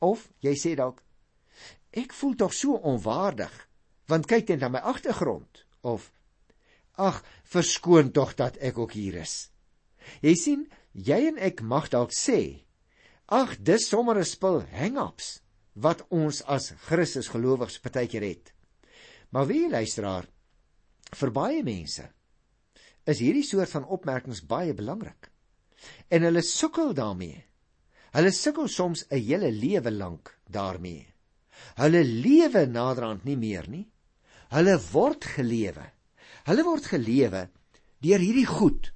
Of 0.00 0.28
jy 0.40 0.54
sê 0.54 0.76
dalk, 0.76 1.02
ek 1.92 2.12
voel 2.12 2.34
tog 2.36 2.52
so 2.54 2.76
onwaardig, 2.76 3.52
want 4.08 4.26
kyk 4.26 4.48
net 4.48 4.60
na 4.60 4.68
my 4.68 4.78
agtergrond 4.78 5.64
of 5.82 6.12
ag, 6.96 7.22
verskoon 7.44 8.12
tog 8.12 8.34
dat 8.36 8.56
ek 8.60 8.78
ook 8.78 8.92
hier 8.92 9.20
is. 9.22 9.50
Jy 10.22 10.34
sien, 10.34 10.66
jy 10.92 11.28
en 11.28 11.38
ek 11.38 11.62
mag 11.62 11.88
dalk 11.88 12.12
sê, 12.12 12.64
ag, 13.28 13.56
dis 13.58 13.88
sommer 13.88 14.18
'n 14.18 14.24
spul 14.24 14.62
hang-ups 14.72 15.40
wat 15.74 16.04
ons 16.10 16.42
as 16.42 16.72
Christus 16.86 17.28
gelowiges 17.28 17.78
partykeer 17.78 18.22
het. 18.22 18.52
Maar 19.30 19.46
wie 19.46 19.68
luisteraar, 19.70 20.26
vir 21.14 21.30
baie 21.30 21.62
mense 21.62 22.10
is 23.10 23.20
hierdie 23.22 23.46
soort 23.46 23.70
van 23.72 23.86
opmerkings 23.86 24.42
baie 24.46 24.74
belangrik. 24.76 25.30
En 26.08 26.26
hulle 26.26 26.42
sukkel 26.44 26.92
daarmee. 26.94 27.38
Hulle 28.14 28.32
sukkel 28.34 28.68
soms 28.68 29.06
'n 29.08 29.22
hele 29.22 29.50
lewe 29.50 29.90
lank 29.90 30.38
daarmee. 30.48 31.06
Hulle 31.76 32.04
lewe 32.04 32.66
naderhand 32.66 33.24
nie 33.24 33.36
meer 33.36 33.68
nie. 33.68 33.86
Hulle 34.50 34.78
word 34.92 35.24
gelewe. 35.24 35.86
Hulle 36.44 36.64
word 36.64 36.86
gelewe 36.86 37.48
deur 38.00 38.18
hierdie 38.18 38.46
goed. 38.46 38.92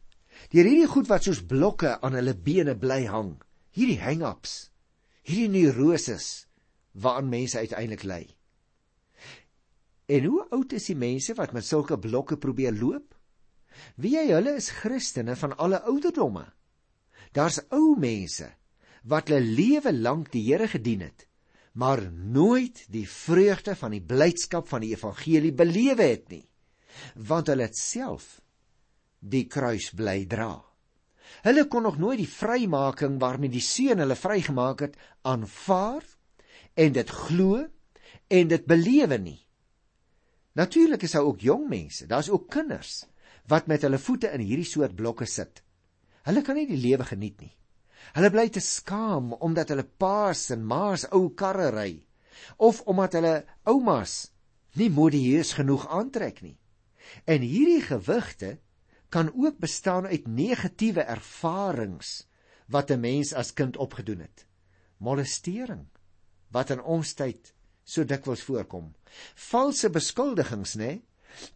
Deur 0.51 0.65
hierdie 0.65 0.89
goed 0.89 1.09
wat 1.09 1.25
soos 1.25 1.43
blokke 1.45 2.01
aan 2.01 2.17
hulle 2.19 2.35
bene 2.35 2.75
bly 2.75 3.05
hang. 3.07 3.37
Hierdie 3.71 4.01
hang-ups. 4.01 4.71
Hierdie 5.23 5.49
neuroses 5.49 6.47
waaraan 6.93 7.29
mense 7.29 7.59
uiteindelik 7.59 8.05
ly. 8.05 8.23
En 10.07 10.25
hoe 10.25 10.45
oud 10.51 10.73
is 10.73 10.87
die 10.91 10.99
mense 10.99 11.35
wat 11.35 11.53
met 11.53 11.65
sulke 11.65 11.99
blokke 11.99 12.37
probeer 12.37 12.75
loop? 12.77 13.14
Wie 13.97 14.17
jy 14.17 14.29
hulle 14.33 14.57
is 14.59 14.73
Christene 14.81 15.37
van 15.37 15.57
alle 15.57 15.83
ouderdomme. 15.89 16.47
Daar's 17.35 17.61
ou 17.75 17.95
mense 17.99 18.51
wat 19.05 19.29
hulle 19.29 19.45
lewe 19.45 19.93
lank 19.93 20.31
die 20.33 20.45
Here 20.47 20.69
gedien 20.71 21.03
het, 21.05 21.27
maar 21.75 22.01
nooit 22.13 22.85
die 22.89 23.07
vreugde 23.11 23.75
van 23.77 23.93
die 23.93 24.03
blydskap 24.03 24.69
van 24.71 24.85
die 24.85 24.95
evangelie 24.95 25.53
belewe 25.53 26.07
het 26.15 26.31
nie, 26.33 26.45
want 27.15 27.51
hulle 27.53 27.67
het 27.69 27.77
self 27.77 28.39
die 29.21 29.45
kruis 29.51 29.91
bly 29.97 30.23
dra. 30.31 30.57
Hulle 31.45 31.67
kon 31.69 31.85
nog 31.85 31.99
nooit 31.99 32.21
die 32.23 32.31
vrymaking 32.31 33.19
waarmee 33.21 33.53
die 33.53 33.65
Seun 33.65 34.01
hulle 34.01 34.17
vrygemaak 34.17 34.85
het 34.87 34.99
aanvaar 35.27 36.05
en 36.79 36.95
dit 36.95 37.11
glo 37.11 37.65
en 38.29 38.49
dit 38.49 38.67
belewe 38.69 39.19
nie. 39.19 39.41
Natuurlik 40.55 41.03
is 41.03 41.17
daar 41.17 41.27
ook 41.27 41.43
jong 41.43 41.67
mense, 41.69 42.07
daar's 42.07 42.31
ook 42.31 42.49
kinders 42.53 43.03
wat 43.49 43.67
met 43.67 43.85
hulle 43.85 43.99
voete 43.99 44.31
in 44.33 44.41
hierdie 44.45 44.69
soort 44.69 44.97
blokke 44.97 45.27
sit. 45.27 45.63
Hulle 46.25 46.43
kan 46.43 46.57
nie 46.57 46.67
die 46.69 46.81
lewe 46.81 47.05
geniet 47.05 47.41
nie. 47.41 47.53
Hulle 48.17 48.31
bly 48.33 48.49
te 48.53 48.61
skaam 48.61 49.33
omdat 49.45 49.73
hulle 49.73 49.85
paas 49.85 50.49
en 50.55 50.65
maas 50.65 51.07
ou 51.13 51.31
karre 51.37 51.71
ry 51.75 51.93
of 52.59 52.83
omdat 52.91 53.17
hulle 53.19 53.35
oumas 53.71 54.15
nie 54.81 54.91
modieus 54.91 55.55
genoeg 55.59 55.87
aantrek 55.89 56.43
nie. 56.43 56.57
En 57.29 57.45
hierdie 57.45 57.83
gewigte 57.85 58.59
kan 59.15 59.31
ook 59.31 59.61
bestaan 59.63 60.07
uit 60.07 60.27
negatiewe 60.27 61.05
ervarings 61.07 62.25
wat 62.67 62.91
'n 62.91 63.01
mens 63.01 63.33
as 63.33 63.53
kind 63.53 63.77
opgedoen 63.77 64.21
het. 64.21 64.47
Molestering 64.99 65.87
wat 66.51 66.71
in 66.71 66.83
ons 66.83 67.15
tyd 67.15 67.53
so 67.85 68.05
dikwels 68.05 68.43
voorkom. 68.43 68.95
Valse 69.35 69.91
beskuldigings, 69.91 70.75
né? 70.75 71.03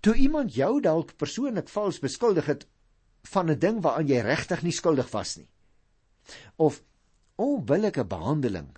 Toe 0.01 0.15
iemand 0.15 0.55
jou 0.55 0.81
dalk 0.81 1.17
persoonlik 1.17 1.69
vals 1.69 1.99
beskuldig 1.99 2.47
het 2.47 2.67
van 3.33 3.51
'n 3.51 3.59
ding 3.59 3.81
waaraan 3.83 4.09
jy 4.09 4.21
regtig 4.21 4.63
nie 4.63 4.73
skuldig 4.73 5.11
was 5.11 5.37
nie. 5.37 5.49
Of 6.57 6.83
onbillike 7.37 8.05
behandeling 8.05 8.77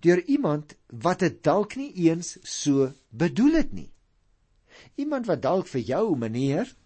deur 0.00 0.22
iemand 0.24 0.76
wat 0.86 1.18
dit 1.18 1.42
dalk 1.42 1.76
nie 1.76 1.92
eens 2.08 2.38
so 2.42 2.92
bedoel 3.08 3.52
het 3.52 3.72
nie. 3.72 3.92
Iemand 4.94 5.26
wat 5.26 5.42
dalk 5.42 5.66
vir 5.66 5.80
jou, 5.80 6.16
meneer, 6.16 6.76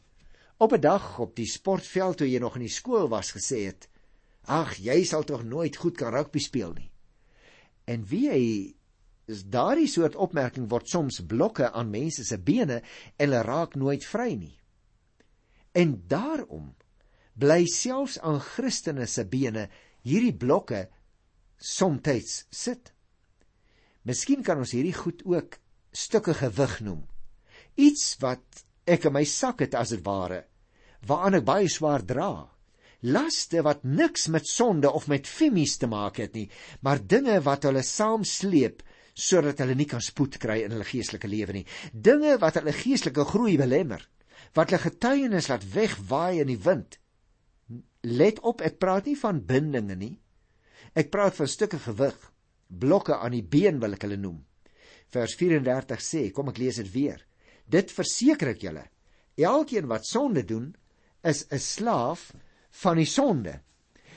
op 0.56 0.72
'n 0.72 0.80
dag 0.80 1.18
op 1.18 1.36
die 1.36 1.46
sportveld 1.46 2.16
toe 2.16 2.30
jy 2.30 2.38
nog 2.38 2.54
in 2.56 2.66
die 2.66 2.76
skool 2.80 3.08
was 3.08 3.32
gesê 3.32 3.66
het: 3.66 3.88
"Ag, 4.42 4.76
jy 4.76 5.04
sal 5.04 5.24
tog 5.24 5.44
nooit 5.44 5.76
goed 5.76 5.96
kan 5.96 6.12
rugby 6.12 6.38
speel 6.38 6.72
nie." 6.72 6.90
En 7.84 8.06
wie 8.06 8.30
hy 8.30 8.74
is 9.26 9.44
daardie 9.48 9.88
soort 9.88 10.16
opmerking 10.16 10.68
word 10.70 10.88
soms 10.90 11.20
blokke 11.28 11.70
aan 11.72 11.92
mense 11.92 12.24
se 12.24 12.38
bene 12.38 12.80
en 12.80 13.24
hulle 13.24 13.42
raak 13.46 13.76
nooit 13.80 14.04
vry 14.04 14.34
nie. 14.36 14.56
En 15.74 15.96
daarom 16.08 16.74
bly 17.34 17.64
selfs 17.66 18.18
aan 18.20 18.40
Christene 18.40 19.06
se 19.10 19.24
bene 19.24 19.68
hierdie 20.04 20.36
blokke 20.36 20.86
soms 21.58 22.44
sit. 22.50 22.92
Miskien 24.04 24.44
kan 24.44 24.60
ons 24.60 24.74
hierdie 24.76 24.94
goed 24.94 25.22
ook 25.24 25.58
stukke 25.94 26.34
gewig 26.34 26.80
noem. 26.84 27.04
Iets 27.80 28.18
wat 28.20 28.64
ek 28.84 29.08
in 29.08 29.14
my 29.16 29.24
sak 29.24 29.64
het 29.64 29.74
as 29.74 29.94
dit 29.94 30.02
ware, 30.04 30.44
waaraan 31.08 31.40
ek 31.40 31.46
baie 31.48 31.70
swaar 31.72 32.04
dra. 32.04 32.50
Laste 33.04 33.62
wat 33.64 33.84
niks 33.84 34.28
met 34.32 34.46
sonde 34.48 34.90
of 34.92 35.08
met 35.08 35.28
femies 35.28 35.76
te 35.80 35.88
maak 35.88 36.20
het 36.20 36.36
nie, 36.36 36.48
maar 36.80 37.00
dinge 37.00 37.40
wat 37.44 37.64
hulle 37.68 37.82
saamsleep 37.84 38.84
sodat 39.14 39.62
hulle 39.62 39.76
nie 39.78 39.86
kan 39.86 40.02
spoed 40.02 40.38
kry 40.42 40.60
in 40.64 40.74
hulle 40.74 40.86
geestelike 40.86 41.30
lewe 41.30 41.54
nie. 41.54 41.64
Dinge 41.92 42.36
wat 42.42 42.58
hulle 42.58 42.74
geestelike 42.74 43.24
groei 43.30 43.56
belemmer, 43.60 44.02
wat 44.54 44.70
hulle 44.70 44.82
getuienis 44.82 45.48
laat 45.50 45.66
wegwaai 45.74 46.42
in 46.42 46.50
die 46.50 46.60
wind. 46.60 46.98
Let 48.04 48.42
op, 48.44 48.60
ek 48.60 48.80
praat 48.82 49.06
nie 49.08 49.16
van 49.16 49.40
bindinge 49.46 49.96
nie. 49.96 50.14
Ek 50.94 51.10
praat 51.14 51.38
van 51.38 51.48
stukke 51.48 51.78
gewig, 51.86 52.16
blokke 52.68 53.16
aan 53.16 53.34
die 53.34 53.46
been 53.46 53.80
wil 53.82 53.96
ek 53.96 54.04
hulle 54.06 54.18
noem. 54.20 54.42
Vers 55.14 55.36
34 55.38 56.02
sê, 56.02 56.26
kom 56.34 56.50
ek 56.50 56.60
lees 56.60 56.80
dit 56.82 56.90
weer. 56.92 57.22
Dit 57.70 57.94
verseker 57.94 58.52
ek 58.52 58.66
julle, 58.66 58.84
elkeen 59.40 59.88
wat 59.90 60.06
sonde 60.06 60.44
doen, 60.44 60.74
is 61.24 61.46
'n 61.50 61.58
slaaf 61.58 62.32
van 62.82 62.96
die 62.96 63.08
sonde. 63.08 63.60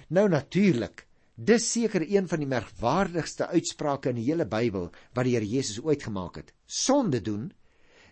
Nou 0.10 0.27
natuurlik 0.29 1.06
Dis 1.38 1.67
seker 1.69 2.02
een 2.02 2.26
van 2.26 2.41
die 2.41 2.50
merkwaardigste 2.50 3.45
uitsprake 3.54 4.10
in 4.10 4.17
die 4.17 4.26
hele 4.26 4.47
Bybel 4.50 4.88
wat 5.13 5.28
die 5.28 5.36
Here 5.36 5.45
Jesus 5.45 5.78
ooit 5.86 6.02
gemaak 6.02 6.39
het. 6.41 6.50
Sonde 6.65 7.21
doen 7.21 7.52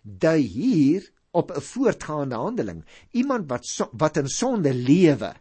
dui 0.03 0.41
hier 0.45 1.07
op 1.33 1.51
'n 1.51 1.61
voortgaande 1.61 2.35
handeling, 2.35 2.85
iemand 3.11 3.49
wat 3.49 3.65
so, 3.65 3.89
wat 3.93 4.17
in 4.17 4.27
sonde 4.27 4.73
lewe 4.73 5.33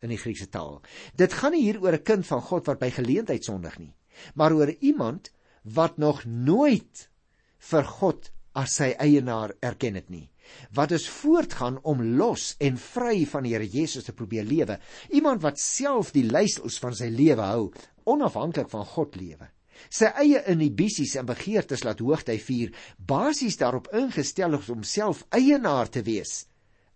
in 0.00 0.08
die 0.08 0.18
Griekse 0.18 0.48
taal. 0.48 0.80
Dit 1.16 1.32
gaan 1.32 1.52
nie 1.52 1.62
hier 1.62 1.82
oor 1.82 1.92
'n 1.92 2.02
kind 2.02 2.26
van 2.26 2.40
God 2.40 2.66
wat 2.66 2.78
by 2.78 2.90
geleentheid 2.90 3.44
sondig 3.44 3.78
nie, 3.78 3.94
maar 4.34 4.52
oor 4.52 4.70
iemand 4.80 5.32
wat 5.62 5.98
nog 5.98 6.24
nooit 6.24 7.10
vir 7.58 7.84
God 7.84 8.30
as 8.54 8.76
sy 8.76 8.94
eienaar 8.98 9.52
erken 9.60 9.94
het 9.94 10.10
nie 10.10 10.30
wat 10.74 10.92
is 10.96 11.08
voortgaan 11.08 11.78
om 11.82 12.02
los 12.18 12.54
en 12.58 12.78
vry 12.78 13.24
van 13.26 13.46
die 13.46 13.54
Here 13.54 13.66
Jesus 13.66 14.04
te 14.04 14.12
probeer 14.12 14.44
lewe. 14.44 14.78
Iemand 15.10 15.42
wat 15.42 15.60
self 15.60 16.12
die 16.12 16.24
leiersels 16.24 16.78
van 16.82 16.94
sy 16.94 17.08
lewe 17.12 17.42
hou, 17.42 17.68
onafhanklik 18.04 18.70
van 18.70 18.84
God 18.84 19.16
lewe. 19.16 19.50
Sy 19.92 20.08
eie 20.22 20.40
inhibisies 20.50 21.14
en 21.20 21.28
begeertes 21.28 21.84
laat 21.84 22.00
hoogty 22.00 22.38
vier, 22.40 22.72
basies 22.96 23.58
daarop 23.60 23.90
ingestel 23.92 24.56
om 24.56 24.82
self 24.82 25.24
eienaar 25.30 25.90
te 25.92 26.02
wees, 26.02 26.46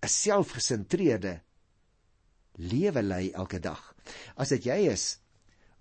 'n 0.03 0.09
selfgesentreerde 0.09 1.41
lewe 2.57 3.03
lei 3.03 3.31
elke 3.33 3.61
dag. 3.61 3.81
As 4.37 4.49
dit 4.49 4.65
jy 4.65 4.91
is, 4.93 5.19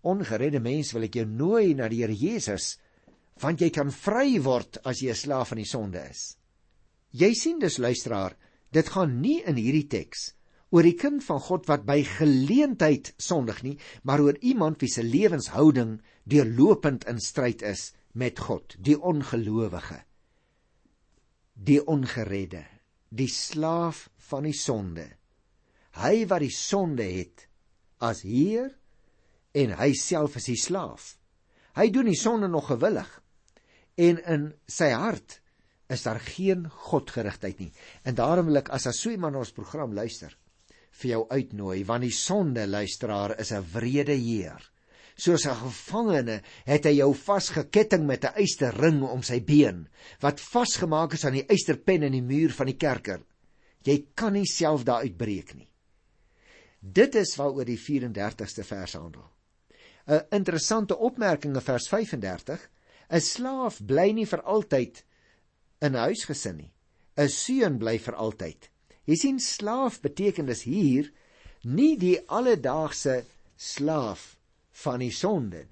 ongeredde 0.01 0.59
mens, 0.59 0.93
wil 0.93 1.03
ek 1.03 1.15
jou 1.15 1.25
nooi 1.25 1.73
na 1.73 1.87
die 1.87 2.01
Here 2.03 2.15
Jesus, 2.15 2.77
want 3.41 3.61
jy 3.61 3.69
kan 3.69 3.91
vry 3.91 4.39
word 4.39 4.79
as 4.85 5.01
jy 5.01 5.11
'n 5.11 5.15
slaaf 5.15 5.49
van 5.49 5.57
die 5.57 5.65
sonde 5.65 6.03
is. 6.09 6.38
Jy 7.09 7.33
sien 7.33 7.59
dus 7.61 7.79
luisteraar, 7.81 8.35
dit 8.69 8.89
gaan 8.93 9.19
nie 9.21 9.39
in 9.47 9.57
hierdie 9.57 9.87
teks 9.89 10.33
oor 10.69 10.85
die 10.85 10.97
kind 10.97 11.23
van 11.25 11.39
God 11.41 11.65
wat 11.65 11.85
by 11.87 12.03
geleentheid 12.05 13.13
sondig 13.17 13.63
nie, 13.65 13.75
maar 14.05 14.21
oor 14.21 14.37
iemand 14.45 14.77
wie 14.83 14.91
se 14.91 15.01
lewenshouding 15.01 15.95
deurlopend 16.29 17.07
in 17.09 17.17
stryd 17.17 17.63
is 17.65 17.89
met 18.13 18.37
God, 18.37 18.75
die 18.77 18.93
ongelowige, 18.93 20.03
die 21.53 21.79
ongeredde, 21.81 22.61
die 23.09 23.29
slaaf 23.33 24.07
van 24.29 24.45
die 24.45 24.53
sonde. 24.53 25.07
Hy 25.97 26.27
wat 26.29 26.45
die 26.45 26.53
sonde 26.53 27.07
het 27.09 27.47
as 27.97 28.21
heer 28.21 28.69
en 29.57 29.73
hy 29.79 29.89
self 29.97 30.37
is 30.37 30.51
die 30.51 30.59
slaaf. 30.59 31.15
Hy 31.73 31.89
doen 31.89 32.11
die 32.11 32.19
sonde 32.19 32.47
nog 32.47 32.69
gewillig 32.69 33.09
en 33.97 34.21
in 34.21 34.51
sy 34.69 34.93
hart 34.93 35.39
is 35.89 36.03
daar 36.05 36.19
geen 36.21 36.67
godgerigtheid 36.69 37.59
nie. 37.59 37.71
En 38.05 38.15
daarom 38.15 38.49
wil 38.51 38.61
ek 38.61 38.69
as 38.69 38.87
as 38.87 38.99
so 39.01 39.09
iemand 39.09 39.35
ons 39.39 39.51
program 39.55 39.93
luister, 39.93 40.35
vir 40.99 41.11
jou 41.13 41.21
uitnooi 41.29 41.83
want 41.87 42.05
die 42.05 42.15
sonde 42.15 42.65
luisteraar 42.67 43.37
is 43.39 43.51
'n 43.51 43.65
wrede 43.73 44.13
heer. 44.13 44.59
Soos 45.15 45.45
'n 45.45 45.55
gevangene 45.55 46.41
het 46.65 46.85
hy 46.85 46.95
jou 46.99 47.13
vasgeketting 47.13 48.05
met 48.05 48.23
'n 48.25 48.35
eysterring 48.35 49.03
om 49.03 49.23
sy 49.23 49.39
been 49.39 49.87
wat 50.21 50.39
vasgemaak 50.39 51.13
is 51.13 51.25
aan 51.25 51.33
die 51.33 51.47
eysterpen 51.47 52.03
in 52.03 52.11
die 52.11 52.21
muur 52.21 52.51
van 52.51 52.67
die 52.67 52.77
kerker. 52.77 53.21
Jy 53.83 54.07
kan 54.15 54.33
nie 54.33 54.45
self 54.45 54.83
daar 54.83 55.01
uitbreek 55.03 55.55
nie. 55.55 55.69
Dit 56.79 57.15
is 57.15 57.35
waaroor 57.35 57.65
die 57.65 57.79
34ste 57.79 58.63
vers 58.63 58.93
handel. 58.93 59.29
'n 60.07 60.25
Interessante 60.31 60.97
opmerking 60.97 61.55
in 61.55 61.61
vers 61.61 61.87
35: 61.87 62.69
'n 63.09 63.21
Slaaf 63.21 63.81
bly 63.85 64.11
nie 64.11 64.25
vir 64.25 64.41
altyd 64.41 65.03
in 65.81 65.95
'n 65.95 66.05
huisgesin 66.07 66.57
nie. 66.57 66.71
'n 67.17 67.29
Seun 67.29 67.77
bly 67.77 67.97
vir 67.99 68.15
altyd. 68.15 68.69
Jy 69.05 69.15
sien 69.15 69.39
slaaf 69.39 70.01
beteken 70.01 70.45
dus 70.45 70.63
hier 70.63 71.11
nie 71.63 71.97
die 71.97 72.19
alledaagse 72.27 73.23
slaaf 73.57 74.37
van 74.83 74.99
die 74.99 75.11
sonde 75.11 75.65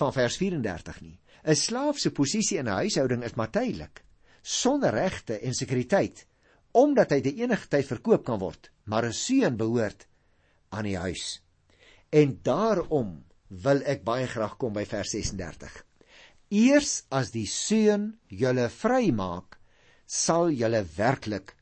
van 0.00 0.12
vers 0.12 0.36
34 0.36 1.00
nie. 1.00 1.18
'n 1.44 1.56
Slaaf 1.56 1.98
se 1.98 2.10
posisie 2.10 2.58
in 2.58 2.68
'n 2.68 2.80
huishouding 2.82 3.24
is 3.24 3.36
maar 3.36 3.50
tydelik, 3.50 4.04
sonder 4.42 4.92
regte 4.92 5.38
en 5.38 5.54
sekuriteit, 5.54 6.26
omdat 6.72 7.10
hy 7.10 7.20
te 7.20 7.34
enige 7.34 7.68
tyd 7.68 7.86
verkoop 7.86 8.24
kan 8.24 8.38
word, 8.38 8.70
maar 8.84 9.04
'n 9.04 9.12
seun 9.12 9.56
behoort 9.56 10.06
aan 10.68 10.84
die 10.84 10.98
huis. 10.98 11.40
En 12.10 12.38
daarom 12.42 13.24
wil 13.48 13.82
ek 13.82 14.04
baie 14.04 14.26
graag 14.26 14.56
kom 14.56 14.72
by 14.72 14.84
vers 14.84 15.10
36. 15.10 15.84
Eers 16.50 17.04
as 17.14 17.30
die 17.30 17.46
seun 17.46 18.16
julle 18.26 18.66
vrymaak, 18.74 19.54
sal 20.06 20.50
julle 20.50 20.82
werklik 20.96 21.52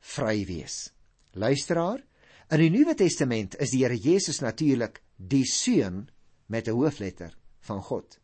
vry 0.00 0.46
wees. 0.48 0.88
Luisteraar, 1.36 2.00
in 2.48 2.62
die 2.64 2.70
Nuwe 2.72 2.94
Testament 2.96 3.58
is 3.60 3.74
die 3.74 3.82
Here 3.82 3.98
Jesus 4.00 4.40
natuurlik 4.40 5.02
die 5.18 5.44
seun 5.44 6.08
met 6.48 6.68
'n 6.68 6.78
hoofletter 6.80 7.36
van 7.60 7.82
God. 7.82 8.18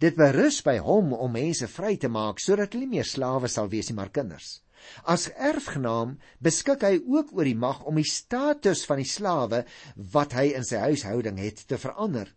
Dit 0.00 0.16
berus 0.16 0.62
by 0.64 0.78
hom 0.78 1.12
om 1.12 1.32
mense 1.32 1.68
vry 1.68 1.96
te 1.96 2.08
maak 2.08 2.40
sodat 2.40 2.72
hulle 2.72 2.86
nie 2.86 2.96
meer 2.96 3.04
slawe 3.04 3.48
sal 3.48 3.68
wees 3.68 3.90
nie, 3.90 3.96
maar 3.96 4.08
kinders. 4.08 4.62
As 5.04 5.28
erfgenaam 5.28 6.18
beskik 6.40 6.82
hy 6.82 7.02
ook 7.04 7.36
oor 7.36 7.44
die 7.44 7.54
mag 7.54 7.84
om 7.84 7.96
die 7.96 8.10
status 8.10 8.86
van 8.86 8.96
die 8.96 9.12
slawe 9.12 9.64
wat 9.96 10.32
hy 10.32 10.54
in 10.54 10.64
sy 10.64 10.76
huishouding 10.76 11.36
het 11.38 11.66
te 11.68 11.76
verander 11.76 12.32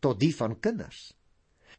tot 0.00 0.20
die 0.20 0.32
van 0.32 0.60
kinders. 0.60 1.12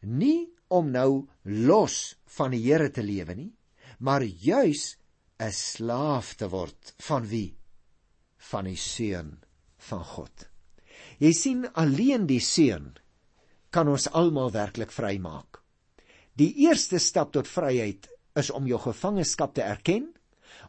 Nie 0.02 0.50
om 0.70 0.92
nou 0.92 1.28
los 1.44 2.16
van 2.38 2.52
die 2.56 2.62
Here 2.64 2.90
te 2.90 3.04
lewe 3.04 3.36
nie, 3.36 3.52
maar 4.00 4.24
juis 4.24 4.98
'n 5.40 5.52
slaaf 5.52 6.36
te 6.36 6.48
word 6.50 6.94
van 6.98 7.28
wie? 7.28 7.56
Van 8.38 8.66
die 8.66 8.78
seun 8.78 9.40
van 9.78 10.04
God. 10.04 10.48
Jy 11.20 11.34
sien 11.34 11.68
alleen 11.74 12.28
die 12.28 12.40
seun 12.40 12.98
kan 13.70 13.88
ons 13.88 14.10
almal 14.10 14.52
werklik 14.52 14.92
vrymaak. 14.92 15.62
Die 16.34 16.54
eerste 16.66 17.00
stap 17.00 17.32
tot 17.34 17.48
vryheid 17.48 18.08
is 18.36 18.50
om 18.50 18.68
jou 18.68 18.80
gevangenskap 18.80 19.54
te 19.54 19.62
erken, 19.62 20.10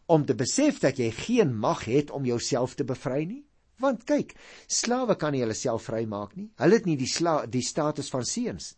om 0.06 0.26
te 0.26 0.34
besef 0.34 0.80
dat 0.82 0.98
jy 0.98 1.10
geen 1.10 1.54
mag 1.54 1.84
het 1.84 2.10
om 2.10 2.26
jouself 2.26 2.74
te 2.74 2.84
bevry 2.84 3.24
nie. 3.24 3.42
Want 3.82 4.04
kyk, 4.06 4.34
slawe 4.68 5.16
kan 5.18 5.32
nie 5.34 5.42
hulle 5.42 5.56
self 5.58 5.88
vrymaak 5.88 6.36
nie. 6.36 6.50
Hulle 6.60 6.78
het 6.78 6.86
nie 6.86 6.98
die 7.00 7.10
sla 7.10 7.42
die 7.46 7.64
status 7.66 8.10
van 8.12 8.26
seuns. 8.28 8.74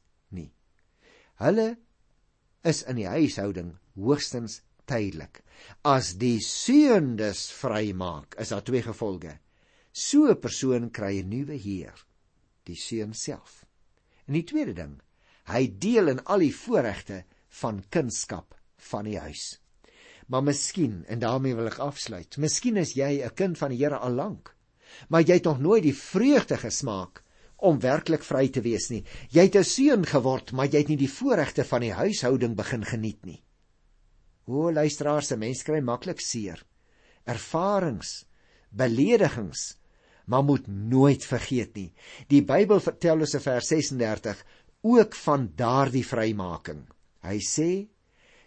Hulle 1.43 1.77
is 2.65 2.83
in 2.89 3.01
die 3.01 3.09
huishouding 3.11 3.75
hoogstens 3.99 4.61
tydelik. 4.87 5.43
As 5.85 6.15
die 6.21 6.39
seun 6.45 7.17
dus 7.19 7.49
vrymaak, 7.55 8.37
is 8.41 8.53
daar 8.55 8.65
twee 8.65 8.83
gevolge. 8.83 9.39
So 9.93 10.31
'n 10.31 10.41
persoon 10.41 10.91
kry 10.91 11.23
'n 11.23 11.29
nuwe 11.29 11.57
heer, 11.57 11.95
die 12.65 12.77
seun 12.77 13.15
self. 13.15 13.65
En 14.27 14.35
die 14.35 14.45
tweede 14.45 14.75
ding, 14.75 15.01
hy 15.47 15.67
deel 15.79 16.09
in 16.09 16.25
al 16.25 16.39
die 16.39 16.55
voorregte 16.55 17.25
van 17.49 17.85
kunskap 17.91 18.55
van 18.77 19.05
die 19.05 19.19
huis. 19.19 19.59
Maar 20.27 20.43
miskien, 20.43 21.05
en 21.07 21.19
daarmee 21.19 21.55
wil 21.55 21.67
ek 21.67 21.79
afsluit, 21.79 22.37
miskien 22.39 22.77
is 22.77 22.95
jy 22.95 23.23
'n 23.25 23.35
kind 23.35 23.59
van 23.59 23.71
die 23.71 23.79
Here 23.79 23.99
al 23.99 24.13
lank, 24.13 24.55
maar 25.09 25.23
jy 25.23 25.35
het 25.35 25.45
nog 25.45 25.61
nooit 25.61 25.83
die 25.83 25.95
vreugde 25.95 26.57
gesmaak 26.57 27.24
om 27.65 27.81
werklik 27.81 28.25
vry 28.27 28.49
te 28.53 28.63
wees 28.65 28.91
nie. 28.93 29.03
Jy 29.33 29.49
het 29.49 29.57
'n 29.57 29.65
seun 29.65 30.05
geword, 30.05 30.53
maar 30.53 30.67
jy 30.67 30.79
het 30.79 30.89
nie 30.89 31.01
die 31.01 31.17
voorregte 31.19 31.65
van 31.65 31.81
die 31.81 31.93
huishouding 31.93 32.57
begin 32.57 32.85
geniet 32.85 33.25
nie. 33.25 33.43
O 34.47 34.71
luisteraars, 34.71 35.29
se 35.29 35.37
mens 35.37 35.63
kry 35.63 35.81
maklik 35.81 36.21
seer. 36.21 36.63
Ervarings, 37.27 38.27
beledigings, 38.71 39.77
maar 40.27 40.45
moet 40.45 40.67
nooit 40.67 41.25
vergeet 41.25 41.75
nie. 41.75 41.93
Die 42.29 42.43
Bybel 42.43 42.81
vertel 42.81 43.21
ons 43.21 43.35
in 43.35 43.41
vers 43.41 43.69
36 43.69 44.45
ook 44.83 45.15
van 45.15 45.49
daardie 45.57 46.05
vrymaking. 46.05 46.85
Hy 47.25 47.39
sê 47.41 47.89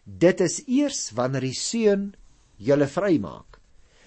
dit 0.05 0.41
is 0.41 0.61
eers 0.67 1.11
wanneer 1.17 1.41
die 1.41 1.57
seun 1.57 2.15
julle 2.57 2.87
vrymaak 2.87 3.57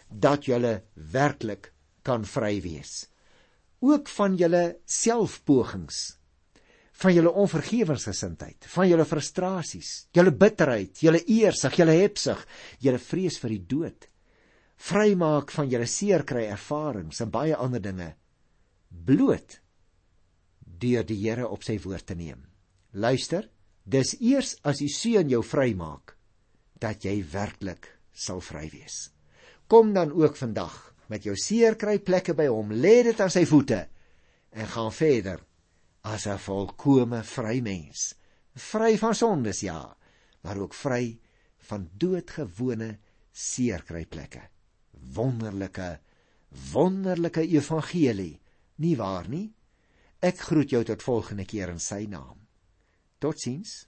dat 0.09 0.46
julle 0.49 0.83
werklik 0.94 1.73
kan 2.03 2.25
vry 2.25 2.61
wees. 2.62 3.07
Ook 3.81 4.09
van 4.09 4.37
julle 4.37 4.64
selfpogings 4.85 6.21
van 7.01 7.14
julle 7.16 7.33
onvergewensgesindheid, 7.33 8.66
van 8.75 8.88
julle 8.88 9.07
frustrasies, 9.09 9.93
julle 10.12 10.33
bitterheid, 10.37 10.99
julle 11.01 11.23
eersig, 11.33 11.79
julle 11.81 11.97
hepsig, 11.97 12.43
julle 12.85 13.01
vrees 13.01 13.38
vir 13.40 13.55
die 13.55 13.62
dood. 13.71 14.09
Vrymaak 14.90 15.53
van 15.55 15.71
julle 15.73 15.88
seerkry 15.88 16.47
ervarings 16.53 17.21
en 17.25 17.33
baie 17.33 17.57
ander 17.57 17.83
dinge 17.85 18.11
bloot 18.90 19.59
deur 20.81 21.05
die 21.07 21.19
Here 21.21 21.49
op 21.49 21.64
sy 21.64 21.77
woord 21.85 22.07
te 22.09 22.16
neem. 22.16 22.40
Luister, 22.93 23.47
dis 23.85 24.14
eers 24.21 24.57
as 24.64 24.81
die 24.81 24.90
Seun 24.93 25.31
jou 25.31 25.43
vrymaak 25.45 26.16
dat 26.81 27.05
jy 27.05 27.21
werklik 27.33 27.87
sal 28.12 28.40
vry 28.45 28.66
wees. 28.73 29.11
Kom 29.69 29.93
dan 29.95 30.12
ook 30.16 30.37
vandag 30.40 30.89
met 31.11 31.27
jou 31.27 31.35
seerkry 31.37 31.99
plekke 31.99 32.35
by 32.38 32.46
hom, 32.51 32.70
lê 32.73 33.03
dit 33.07 33.20
aan 33.20 33.33
sy 33.33 33.44
voete 33.49 33.83
en 34.51 34.66
gaan 34.66 34.92
verder 34.94 35.42
as 36.07 36.27
'n 36.27 36.38
volkomme 36.38 37.23
vry 37.23 37.61
mens. 37.61 38.14
Vry 38.55 38.96
van 38.99 39.14
sondes 39.14 39.61
ja, 39.61 39.96
maar 40.42 40.59
ook 40.59 40.75
vry 40.75 41.18
van 41.59 41.90
doodgewone 41.92 42.99
seerkryplekke. 43.33 44.42
Wonderlike 45.14 45.99
wonderlike 46.73 47.46
evangelie, 47.46 48.40
nie 48.77 48.96
waar 48.96 49.29
nie? 49.29 49.53
Ek 50.20 50.38
groet 50.51 50.70
jou 50.70 50.83
tot 50.85 51.03
volgende 51.03 51.44
keer 51.44 51.70
in 51.73 51.81
sy 51.81 52.07
naam. 52.11 52.46
Totsiens. 53.18 53.87